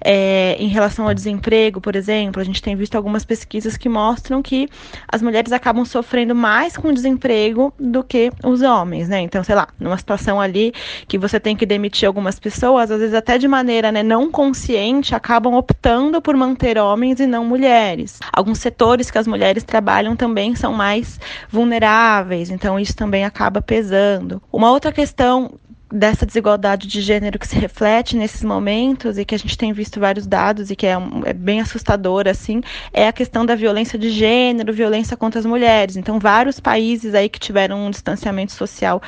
[0.00, 4.42] é, em relação ao desemprego, por exemplo, a gente tem visto algumas pesquisas que mostram
[4.42, 4.68] que
[5.08, 9.20] as mulheres acabam sofrendo mais com o desemprego do que os homens, né?
[9.20, 10.72] Então, sei lá, numa situação ali
[11.06, 15.14] que você tem que demitir algumas pessoas, às vezes até de maneira né, não consciente,
[15.14, 18.18] acabam optando por manter homens e não mulheres.
[18.32, 24.42] Alguns setores que as mulheres trabalham também são mais vulneráveis, então isso também acaba pesando.
[24.50, 25.52] Uma outra questão
[25.94, 30.00] dessa desigualdade de gênero que se reflete nesses momentos e que a gente tem visto
[30.00, 32.60] vários dados e que é, é, bem assustador assim
[32.92, 35.96] é a questão da violência de gênero, violência contra as mulheres.
[35.96, 39.00] Então, vários países aí que tiveram um distanciamento social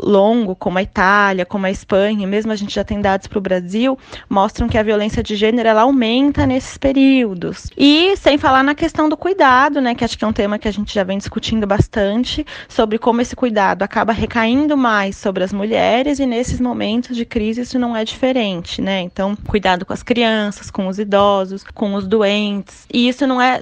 [0.00, 3.42] longo, como a Itália, como a Espanha, mesmo a gente já tem dados para o
[3.42, 3.98] Brasil,
[4.28, 7.68] mostram que a violência de gênero ela aumenta nesses períodos.
[7.76, 10.68] E sem falar na questão do cuidado, né, que acho que é um tema que
[10.68, 15.52] a gente já vem discutindo bastante sobre como esse cuidado acaba recaindo mais sobre as
[15.52, 19.00] mulheres e nesses momentos de crise isso não é diferente, né?
[19.00, 22.86] Então, cuidado com as crianças, com os idosos, com os doentes.
[22.92, 23.60] E isso não é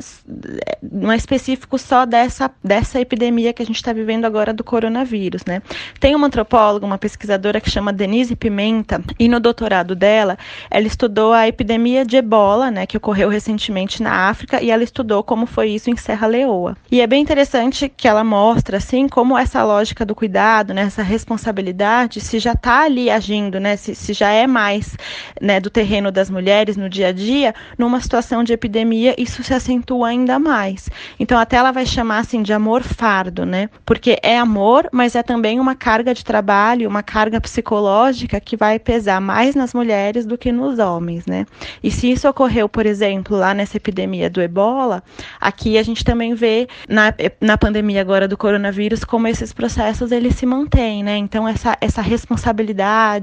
[0.82, 5.44] não é específico só dessa dessa epidemia que a gente está vivendo agora do coronavírus,
[5.46, 5.62] né?
[6.00, 10.36] Tem uma antropóloga, uma pesquisadora que chama Denise Pimenta, e no doutorado dela,
[10.70, 15.22] ela estudou a epidemia de ebola, né, que ocorreu recentemente na África, e ela estudou
[15.22, 16.76] como foi isso em Serra Leoa.
[16.90, 21.02] E é bem interessante que ela mostra, assim, como essa lógica do cuidado, né, essa
[21.02, 24.96] responsabilidade, se já está ali agindo, né, se, se já é mais
[25.40, 29.52] né, do terreno das mulheres no dia a dia, numa situação de epidemia, isso se
[29.52, 30.88] acentua ainda mais.
[31.18, 35.22] Então, até ela vai chamar, assim, de amor fardo, né, porque é amor, mas é
[35.22, 40.38] também uma carga de trabalho, uma carga psicológica que vai pesar mais nas mulheres do
[40.38, 41.46] que nos homens, né?
[41.82, 45.02] E se isso ocorreu, por exemplo, lá nessa epidemia do ebola,
[45.40, 50.36] aqui a gente também vê na, na pandemia agora do coronavírus como esses processos eles
[50.36, 51.16] se mantêm, né?
[51.16, 52.35] Então essa, essa responsabilidade,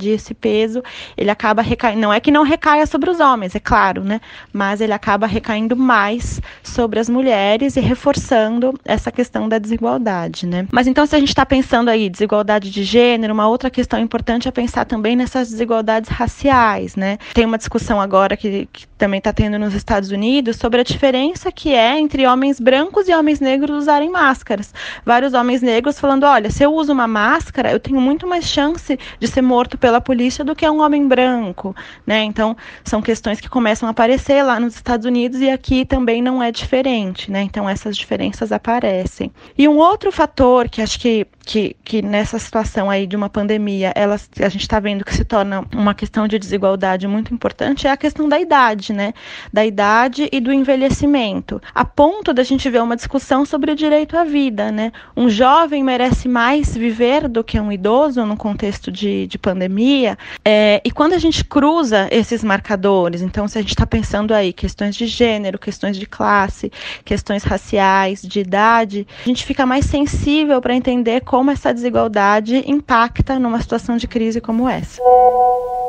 [0.09, 0.83] esse peso,
[1.15, 4.19] ele acaba recaindo, não é que não recaia sobre os homens, é claro, né?
[4.51, 10.67] Mas ele acaba recaindo mais sobre as mulheres e reforçando essa questão da desigualdade, né?
[10.71, 14.47] Mas então se a gente está pensando aí desigualdade de gênero, uma outra questão importante
[14.47, 17.17] é pensar também nessas desigualdades raciais, né?
[17.33, 21.51] Tem uma discussão agora que, que também está tendo nos Estados Unidos sobre a diferença
[21.51, 24.73] que é entre homens brancos e homens negros usarem máscaras.
[25.05, 28.97] Vários homens negros falando, olha, se eu uso uma máscara, eu tenho muito mais chance
[29.19, 32.23] de ser morto pela polícia do que um homem branco, né?
[32.23, 36.41] Então, são questões que começam a aparecer lá nos Estados Unidos e aqui também não
[36.41, 37.41] é diferente, né?
[37.41, 39.31] Então, essas diferenças aparecem.
[39.57, 43.91] E um outro fator que acho que que, que nessa situação aí de uma pandemia,
[43.95, 47.91] ela, a gente está vendo que se torna uma questão de desigualdade muito importante, é
[47.91, 49.13] a questão da idade, né?
[49.51, 51.61] Da idade e do envelhecimento.
[51.75, 54.91] A ponto da gente ver uma discussão sobre o direito à vida, né?
[55.15, 60.17] Um jovem merece mais viver do que um idoso no contexto de, de pandemia.
[60.45, 64.53] É, e quando a gente cruza esses marcadores, então se a gente está pensando aí
[64.53, 66.71] questões de gênero, questões de classe,
[67.03, 73.37] questões raciais, de idade, a gente fica mais sensível para entender como essa desigualdade impacta
[73.39, 75.01] numa situação de crise como essa.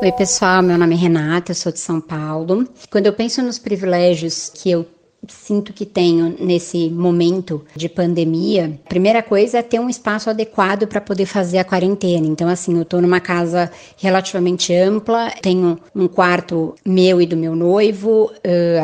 [0.01, 2.67] Oi, pessoal, meu nome é Renata, eu sou de São Paulo.
[2.89, 4.85] Quando eu penso nos privilégios que eu
[5.27, 10.87] sinto que tenho nesse momento de pandemia, a primeira coisa é ter um espaço adequado
[10.87, 12.25] para poder fazer a quarentena.
[12.25, 17.55] Então, assim, eu estou numa casa relativamente ampla, tenho um quarto meu e do meu
[17.55, 18.31] noivo,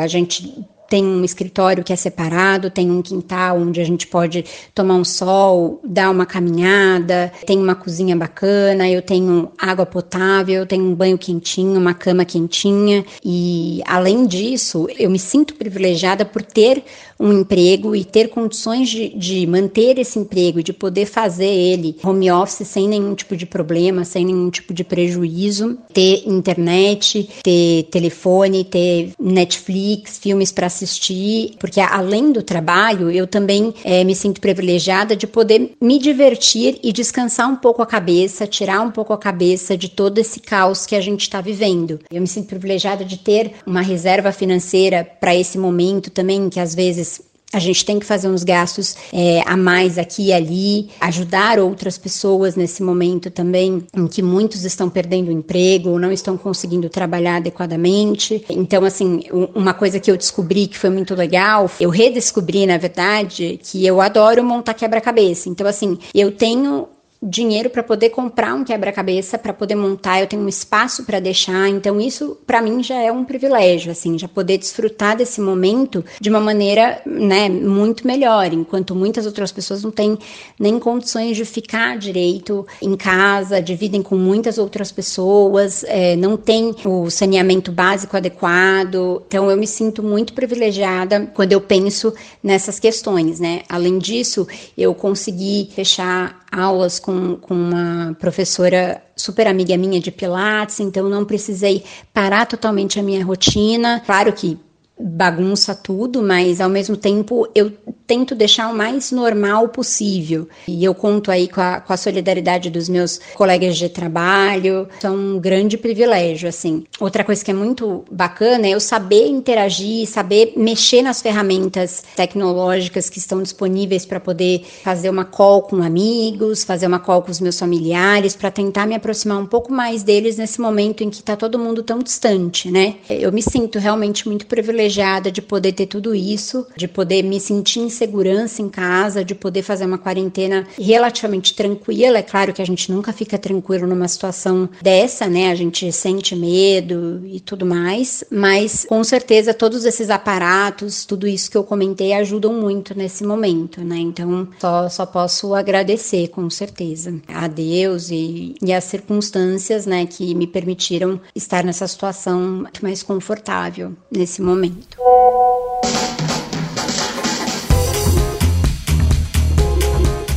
[0.00, 4.44] a gente tem um escritório que é separado, tem um quintal onde a gente pode
[4.74, 10.66] tomar um sol, dar uma caminhada, tem uma cozinha bacana, eu tenho água potável, eu
[10.66, 13.06] tenho um banho quentinho, uma cama quentinha.
[13.24, 16.84] E além disso, eu me sinto privilegiada por ter
[17.22, 21.96] um emprego e ter condições de, de manter esse emprego e de poder fazer ele
[22.02, 27.84] home office sem nenhum tipo de problema, sem nenhum tipo de prejuízo, ter internet, ter
[27.84, 34.40] telefone, ter Netflix, filmes para assistir, porque além do trabalho, eu também é, me sinto
[34.40, 39.18] privilegiada de poder me divertir e descansar um pouco a cabeça, tirar um pouco a
[39.18, 42.00] cabeça de todo esse caos que a gente está vivendo.
[42.10, 46.74] Eu me sinto privilegiada de ter uma reserva financeira para esse momento também, que às
[46.74, 47.11] vezes
[47.52, 51.98] a gente tem que fazer uns gastos é, a mais aqui e ali, ajudar outras
[51.98, 56.88] pessoas nesse momento também, em que muitos estão perdendo o emprego ou não estão conseguindo
[56.88, 58.44] trabalhar adequadamente.
[58.48, 59.24] Então, assim,
[59.54, 64.00] uma coisa que eu descobri que foi muito legal, eu redescobri, na verdade, que eu
[64.00, 65.48] adoro montar quebra-cabeça.
[65.48, 66.88] Então, assim, eu tenho
[67.22, 71.68] dinheiro para poder comprar um quebra-cabeça, para poder montar, eu tenho um espaço para deixar.
[71.68, 76.28] Então isso para mim já é um privilégio, assim, já poder desfrutar desse momento de
[76.28, 80.18] uma maneira, né, muito melhor, enquanto muitas outras pessoas não têm
[80.58, 86.74] nem condições de ficar direito em casa, dividem com muitas outras pessoas, é, não tem
[86.84, 89.22] o saneamento básico adequado.
[89.26, 92.12] Então eu me sinto muito privilegiada quando eu penso
[92.42, 93.62] nessas questões, né?
[93.68, 94.46] Além disso,
[94.76, 101.24] eu consegui fechar aulas com, com uma professora super amiga minha de Pilates, então não
[101.24, 104.00] precisei parar totalmente a minha rotina.
[104.04, 104.58] Claro que
[105.02, 107.72] bagunça tudo, mas ao mesmo tempo eu
[108.06, 110.48] tento deixar o mais normal possível.
[110.68, 115.10] E eu conto aí com a, com a solidariedade dos meus colegas de trabalho, é
[115.10, 116.84] um grande privilégio, assim.
[117.00, 123.10] Outra coisa que é muito bacana é eu saber interagir, saber mexer nas ferramentas tecnológicas
[123.10, 127.40] que estão disponíveis para poder fazer uma call com amigos, fazer uma call com os
[127.40, 131.34] meus familiares, para tentar me aproximar um pouco mais deles nesse momento em que está
[131.34, 132.96] todo mundo tão distante, né?
[133.08, 137.40] Eu me sinto realmente muito privilegiada privilegiada de poder ter tudo isso, de poder me
[137.40, 142.18] sentir em segurança em casa, de poder fazer uma quarentena relativamente tranquila.
[142.18, 145.50] É claro que a gente nunca fica tranquilo numa situação dessa, né?
[145.50, 151.50] A gente sente medo e tudo mais, mas com certeza todos esses aparatos, tudo isso
[151.50, 153.96] que eu comentei ajudam muito nesse momento, né?
[153.96, 160.34] Então só, só posso agradecer com certeza a Deus e, e as circunstâncias, né, que
[160.34, 164.96] me permitiram estar nessa situação mais confortável nesse momento muito.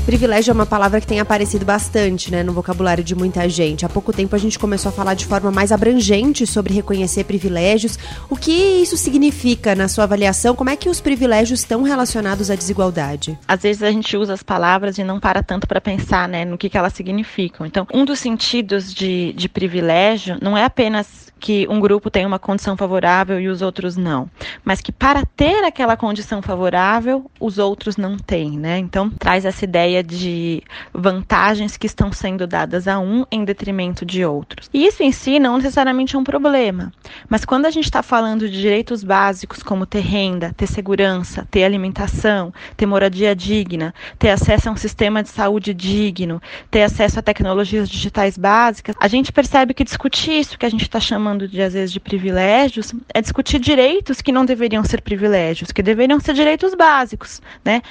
[0.05, 3.87] Privilégio é uma palavra que tem aparecido bastante né, no vocabulário de muita gente.
[3.87, 7.97] Há pouco tempo a gente começou a falar de forma mais abrangente sobre reconhecer privilégios.
[8.29, 10.55] O que isso significa na sua avaliação?
[10.55, 13.35] Como é que os privilégios estão relacionados à desigualdade?
[13.47, 16.55] Às vezes a gente usa as palavras e não para tanto para pensar né, no
[16.55, 17.65] que, que elas significam.
[17.65, 22.39] Então, um dos sentidos de, de privilégio não é apenas que um grupo tem uma
[22.39, 24.29] condição favorável e os outros não,
[24.63, 28.77] mas que para ter aquela condição favorável, os outros não têm, né?
[28.77, 30.63] Então, traz essa ideia de
[30.93, 34.69] vantagens que estão sendo dadas a um em detrimento de outros.
[34.73, 36.91] E isso em si não necessariamente é um problema,
[37.29, 41.63] mas quando a gente está falando de direitos básicos como ter renda, ter segurança, ter
[41.63, 47.21] alimentação, ter moradia digna, ter acesso a um sistema de saúde digno, ter acesso a
[47.21, 51.47] tecnologias digitais básicas, a gente percebe que discutir isso que a gente está chamando chamando
[51.47, 56.19] de às vezes de privilégios é discutir direitos que não deveriam ser privilégios, que deveriam
[56.19, 57.81] ser direitos básicos, né,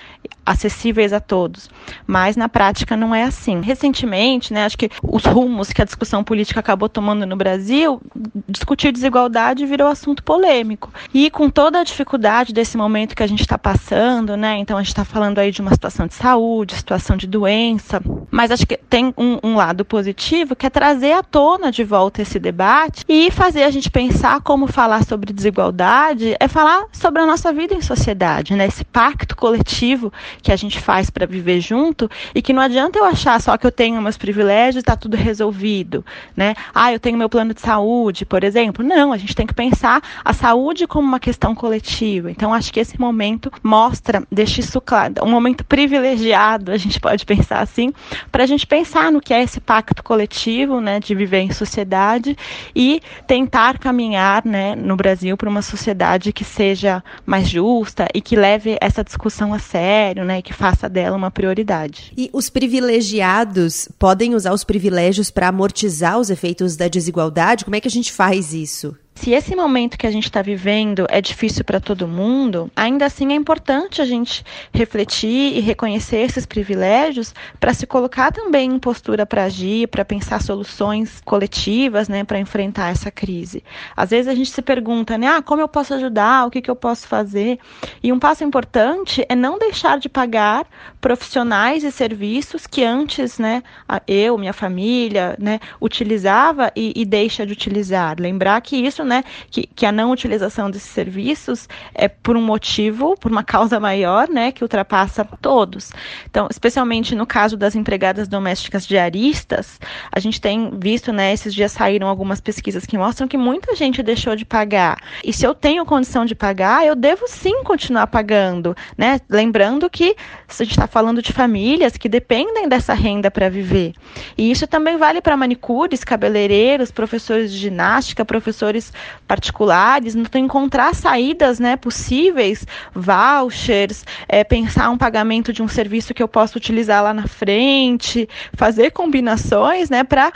[0.46, 1.68] acessíveis a todos.
[2.06, 3.60] Mas na prática não é assim.
[3.60, 8.00] Recentemente, né, acho que os rumos que a discussão política acabou tomando no Brasil,
[8.48, 10.92] discutir desigualdade virou assunto polêmico.
[11.12, 14.80] E com toda a dificuldade desse momento que a gente está passando, né, então a
[14.80, 18.76] gente está falando aí de uma situação de saúde, situação de doença, mas acho que
[18.76, 23.23] tem um, um lado positivo que é trazer à tona de volta esse debate e
[23.30, 27.80] fazer a gente pensar como falar sobre desigualdade é falar sobre a nossa vida em
[27.80, 28.66] sociedade, né?
[28.66, 30.12] Esse pacto coletivo
[30.42, 33.66] que a gente faz para viver junto e que não adianta eu achar só que
[33.66, 36.04] eu tenho meus privilégios e está tudo resolvido,
[36.36, 36.54] né?
[36.74, 38.84] Ah, eu tenho meu plano de saúde, por exemplo.
[38.84, 42.30] Não, a gente tem que pensar a saúde como uma questão coletiva.
[42.30, 47.24] Então, acho que esse momento mostra, deixa isso claro, um momento privilegiado, a gente pode
[47.24, 47.92] pensar assim,
[48.30, 52.36] para a gente pensar no que é esse pacto coletivo, né, de viver em sociedade
[52.74, 58.36] e tentar caminhar, né, no Brasil para uma sociedade que seja mais justa e que
[58.36, 62.12] leve essa discussão a sério, né, que faça dela uma prioridade.
[62.16, 67.64] E os privilegiados podem usar os privilégios para amortizar os efeitos da desigualdade?
[67.64, 68.96] Como é que a gente faz isso?
[69.14, 73.32] Se esse momento que a gente está vivendo é difícil para todo mundo, ainda assim
[73.32, 79.24] é importante a gente refletir e reconhecer esses privilégios para se colocar também em postura
[79.24, 83.62] para agir, para pensar soluções coletivas, né, para enfrentar essa crise.
[83.96, 86.70] Às vezes a gente se pergunta, né, ah, como eu posso ajudar, o que, que
[86.70, 87.58] eu posso fazer?
[88.02, 90.66] E um passo importante é não deixar de pagar
[91.00, 93.62] profissionais e serviços que antes, né,
[94.08, 98.16] eu, minha família, né, utilizava e, e deixa de utilizar.
[98.18, 103.16] Lembrar que isso né, que, que a não utilização desses serviços é por um motivo,
[103.18, 105.90] por uma causa maior, né, que ultrapassa todos.
[106.28, 109.78] Então, especialmente no caso das empregadas domésticas diaristas,
[110.10, 114.02] a gente tem visto, né, esses dias saíram algumas pesquisas que mostram que muita gente
[114.02, 114.98] deixou de pagar.
[115.22, 119.20] E se eu tenho condição de pagar, eu devo sim continuar pagando, né?
[119.28, 120.16] Lembrando que
[120.48, 123.92] a gente está falando de famílias que dependem dessa renda para viver.
[124.38, 128.92] E isso também vale para manicures, cabeleireiros, professores de ginástica, professores
[129.26, 136.22] particulares, então encontrar saídas né, possíveis, vouchers, é, pensar um pagamento de um serviço que
[136.22, 140.32] eu possa utilizar lá na frente, fazer combinações né, para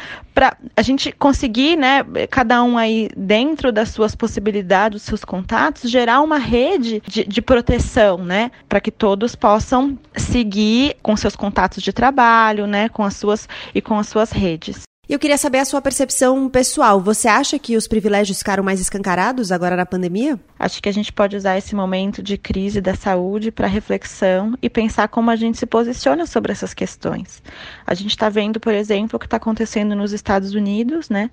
[0.76, 6.20] a gente conseguir, né, cada um aí dentro das suas possibilidades, dos seus contatos, gerar
[6.20, 11.92] uma rede de, de proteção, né, para que todos possam seguir com seus contatos de
[11.92, 14.88] trabalho, né, com as suas e com as suas redes.
[15.08, 17.00] Eu queria saber a sua percepção pessoal.
[17.00, 20.38] Você acha que os privilégios ficaram mais escancarados agora na pandemia?
[20.58, 24.68] Acho que a gente pode usar esse momento de crise da saúde para reflexão e
[24.68, 27.42] pensar como a gente se posiciona sobre essas questões.
[27.86, 31.30] A gente está vendo, por exemplo, o que está acontecendo nos Estados Unidos, né?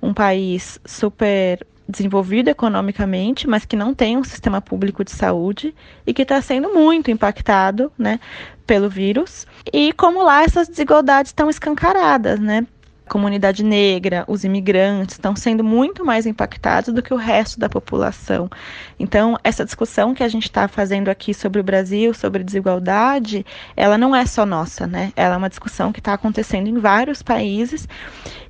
[0.00, 5.74] Um país super desenvolvido economicamente, mas que não tem um sistema público de saúde
[6.06, 8.20] e que está sendo muito impactado, né,
[8.66, 9.46] pelo vírus.
[9.72, 12.66] E como lá essas desigualdades estão escancaradas, né?
[13.08, 18.50] Comunidade negra, os imigrantes estão sendo muito mais impactados do que o resto da população.
[18.98, 23.46] Então, essa discussão que a gente está fazendo aqui sobre o Brasil, sobre desigualdade,
[23.76, 25.12] ela não é só nossa, né?
[25.16, 27.88] Ela é uma discussão que está acontecendo em vários países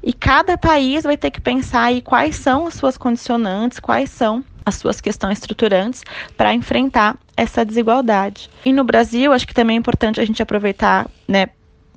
[0.03, 4.45] e cada país vai ter que pensar aí quais são as suas condicionantes, quais são
[4.65, 6.03] as suas questões estruturantes
[6.37, 8.51] para enfrentar essa desigualdade.
[8.65, 11.47] E no Brasil, acho que também é importante a gente aproveitar, né,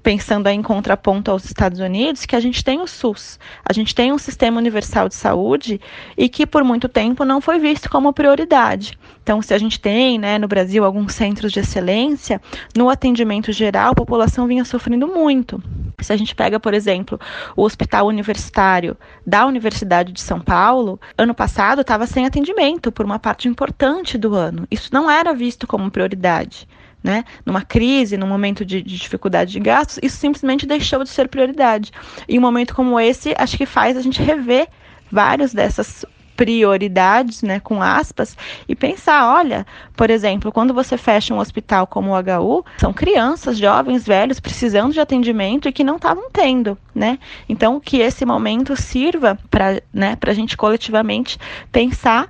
[0.01, 4.11] pensando em contraponto aos Estados Unidos, que a gente tem o SUS, a gente tem
[4.11, 5.79] um sistema universal de saúde
[6.17, 8.97] e que por muito tempo não foi visto como prioridade.
[9.21, 12.41] Então, se a gente tem, né, no Brasil alguns centros de excelência,
[12.75, 15.61] no atendimento geral a população vinha sofrendo muito.
[15.99, 17.19] Se a gente pega, por exemplo,
[17.55, 23.19] o Hospital Universitário da Universidade de São Paulo, ano passado estava sem atendimento por uma
[23.19, 24.65] parte importante do ano.
[24.71, 26.67] Isso não era visto como prioridade
[27.03, 31.27] né, numa crise, num momento de, de, dificuldade de gastos, isso simplesmente deixou de ser
[31.27, 31.91] prioridade.
[32.27, 34.67] E um momento como esse, acho que faz a gente rever
[35.11, 36.05] várias dessas
[36.39, 42.11] prioridades, né, com aspas, e pensar, olha, por exemplo, quando você fecha um hospital como
[42.11, 47.19] o HU, são crianças, jovens, velhos precisando de atendimento e que não estavam tendo, né?
[47.49, 51.37] Então, que esse momento sirva para, né, para a gente coletivamente
[51.73, 52.29] pensar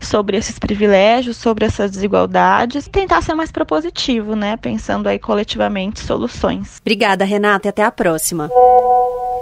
[0.00, 4.56] sobre esses privilégios, sobre essas desigualdades e tentar ser mais propositivo, né?
[4.56, 6.78] Pensando aí coletivamente soluções.
[6.80, 8.50] Obrigada, Renata, e até a próxima.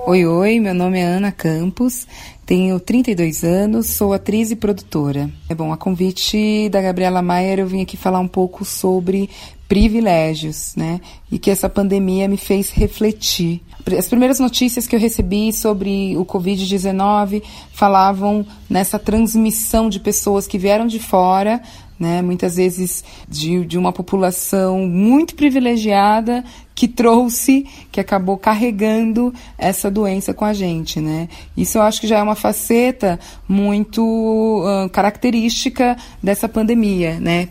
[0.07, 2.07] Oi, oi, meu nome é Ana Campos,
[2.47, 5.29] tenho 32 anos, sou atriz e produtora.
[5.49, 9.29] É bom, a convite da Gabriela Maier eu vim aqui falar um pouco sobre
[9.69, 11.01] privilégios, né?
[11.31, 13.63] E que essa pandemia me fez refletir.
[13.97, 17.43] As primeiras notícias que eu recebi sobre o Covid-19
[17.73, 21.61] falavam nessa transmissão de pessoas que vieram de fora,
[21.99, 22.23] né?
[22.23, 26.45] Muitas vezes de, de uma população muito privilegiada
[26.75, 31.29] que trouxe, que acabou carregando essa doença com a gente, né?
[31.57, 37.49] Isso eu acho que já é uma faceta muito uh, característica dessa pandemia, né?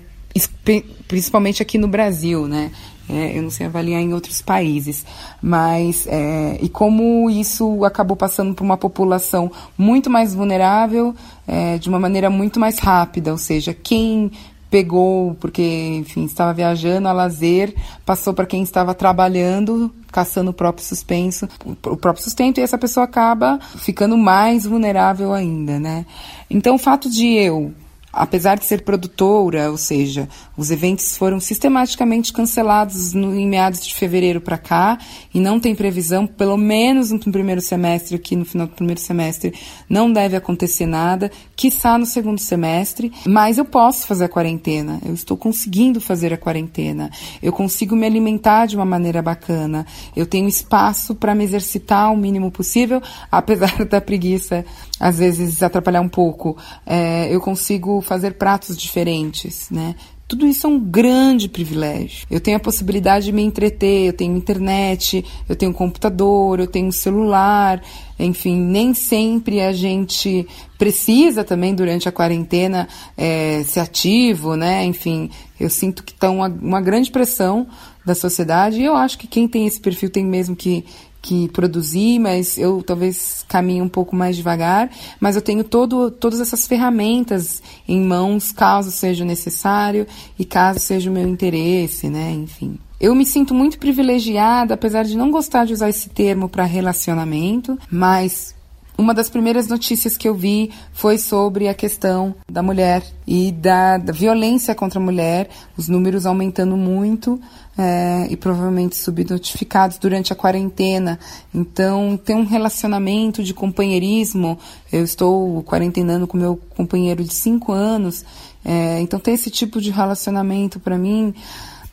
[1.07, 2.71] Principalmente aqui no Brasil, né?
[3.07, 5.05] É, eu não sei avaliar em outros países,
[5.39, 11.13] mas é, e como isso acabou passando por uma população muito mais vulnerável,
[11.47, 14.31] é, de uma maneira muito mais rápida, ou seja, quem
[14.71, 15.61] pegou porque,
[15.99, 21.95] enfim, estava viajando a lazer, passou para quem estava trabalhando, caçando o próprio suspenso, o
[21.95, 26.05] próprio sustento, e essa pessoa acaba ficando mais vulnerável ainda, né?
[26.49, 27.71] Então, o fato de eu
[28.15, 33.93] apesar de ser produtora, ou seja, os eventos foram sistematicamente cancelados no, em meados de
[33.93, 34.97] fevereiro para cá
[35.33, 39.53] e não tem previsão, pelo menos no primeiro semestre, aqui no final do primeiro semestre,
[39.89, 45.13] não deve acontecer nada, quiçá no segundo semestre, mas eu posso fazer a quarentena, eu
[45.13, 47.11] estou conseguindo fazer a quarentena,
[47.43, 49.85] eu consigo me alimentar de uma maneira bacana,
[50.15, 54.65] eu tenho espaço para me exercitar o mínimo possível, apesar da preguiça
[54.99, 59.95] às vezes atrapalhar um pouco, é, eu consigo fazer pratos diferentes, né?
[60.27, 62.25] Tudo isso é um grande privilégio.
[62.31, 66.91] Eu tenho a possibilidade de me entreter, eu tenho internet, eu tenho computador, eu tenho
[66.91, 67.79] celular,
[68.17, 70.47] enfim, nem sempre a gente
[70.79, 74.83] precisa também durante a quarentena é, ser ativo, né?
[74.83, 75.29] Enfim,
[75.59, 77.67] eu sinto que está uma, uma grande pressão
[78.03, 80.85] da sociedade e eu acho que quem tem esse perfil tem mesmo que
[81.25, 86.39] que produzir, mas eu talvez caminhe um pouco mais devagar, mas eu tenho todo, todas
[86.39, 90.05] essas ferramentas em mãos, caso seja necessário
[90.37, 92.31] e caso seja o meu interesse, né?
[92.31, 92.77] Enfim.
[93.01, 97.77] Eu me sinto muito privilegiada, apesar de não gostar de usar esse termo para relacionamento,
[97.91, 98.54] mas
[98.97, 103.97] uma das primeiras notícias que eu vi foi sobre a questão da mulher e da,
[103.97, 107.39] da violência contra a mulher, os números aumentando muito
[107.77, 111.19] é, e provavelmente subnotificados durante a quarentena.
[111.53, 114.57] Então, tem um relacionamento de companheirismo.
[114.91, 118.23] Eu estou quarentenando com meu companheiro de cinco anos,
[118.63, 121.33] é, então ter esse tipo de relacionamento para mim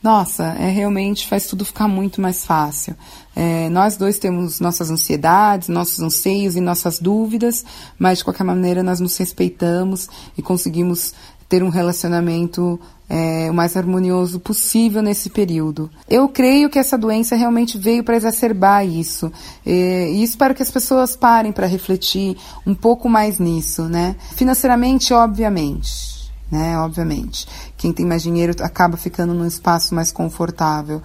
[0.03, 2.93] nossa, é realmente faz tudo ficar muito mais fácil.
[3.35, 7.65] É, nós dois temos nossas ansiedades, nossos anseios e nossas dúvidas,
[7.97, 10.07] mas de qualquer maneira nós nos respeitamos
[10.37, 11.13] e conseguimos
[11.49, 12.79] ter um relacionamento
[13.09, 15.89] é, o mais harmonioso possível nesse período.
[16.09, 19.31] Eu creio que essa doença realmente veio para exacerbar isso
[19.65, 24.15] é, e espero que as pessoas parem para refletir um pouco mais nisso, né?
[24.35, 26.13] Financeiramente, obviamente
[26.53, 26.77] né?
[26.77, 27.47] Obviamente.
[27.75, 31.01] Quem tem mais dinheiro acaba ficando num espaço mais confortável.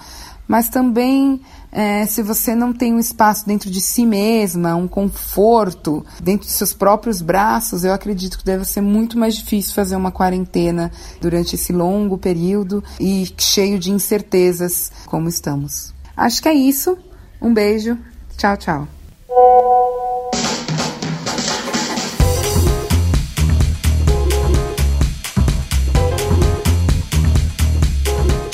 [0.46, 6.04] Mas também, é, se você não tem um espaço dentro de si mesma, um conforto,
[6.22, 10.10] dentro de seus próprios braços, eu acredito que deve ser muito mais difícil fazer uma
[10.10, 10.90] quarentena
[11.20, 15.94] durante esse longo período e cheio de incertezas como estamos.
[16.16, 16.98] Acho que é isso.
[17.40, 17.96] Um beijo.
[18.36, 18.88] Tchau, tchau.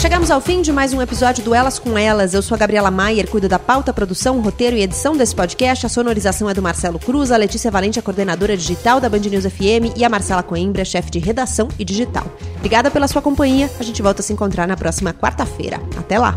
[0.05, 2.35] Chegamos ao fim de mais um episódio do Elas com Elas.
[2.35, 5.87] Eu sou a Gabriela Maier, cuido da pauta, produção, roteiro e edição desse podcast.
[5.87, 9.47] A sonorização é do Marcelo Cruz, a Letícia Valente, a coordenadora digital da Band News
[9.47, 12.27] FM e a Marcela Coimbra, chefe de redação e digital.
[12.57, 13.71] Obrigada pela sua companhia.
[13.81, 15.81] A gente volta a se encontrar na próxima quarta-feira.
[15.97, 16.37] Até lá!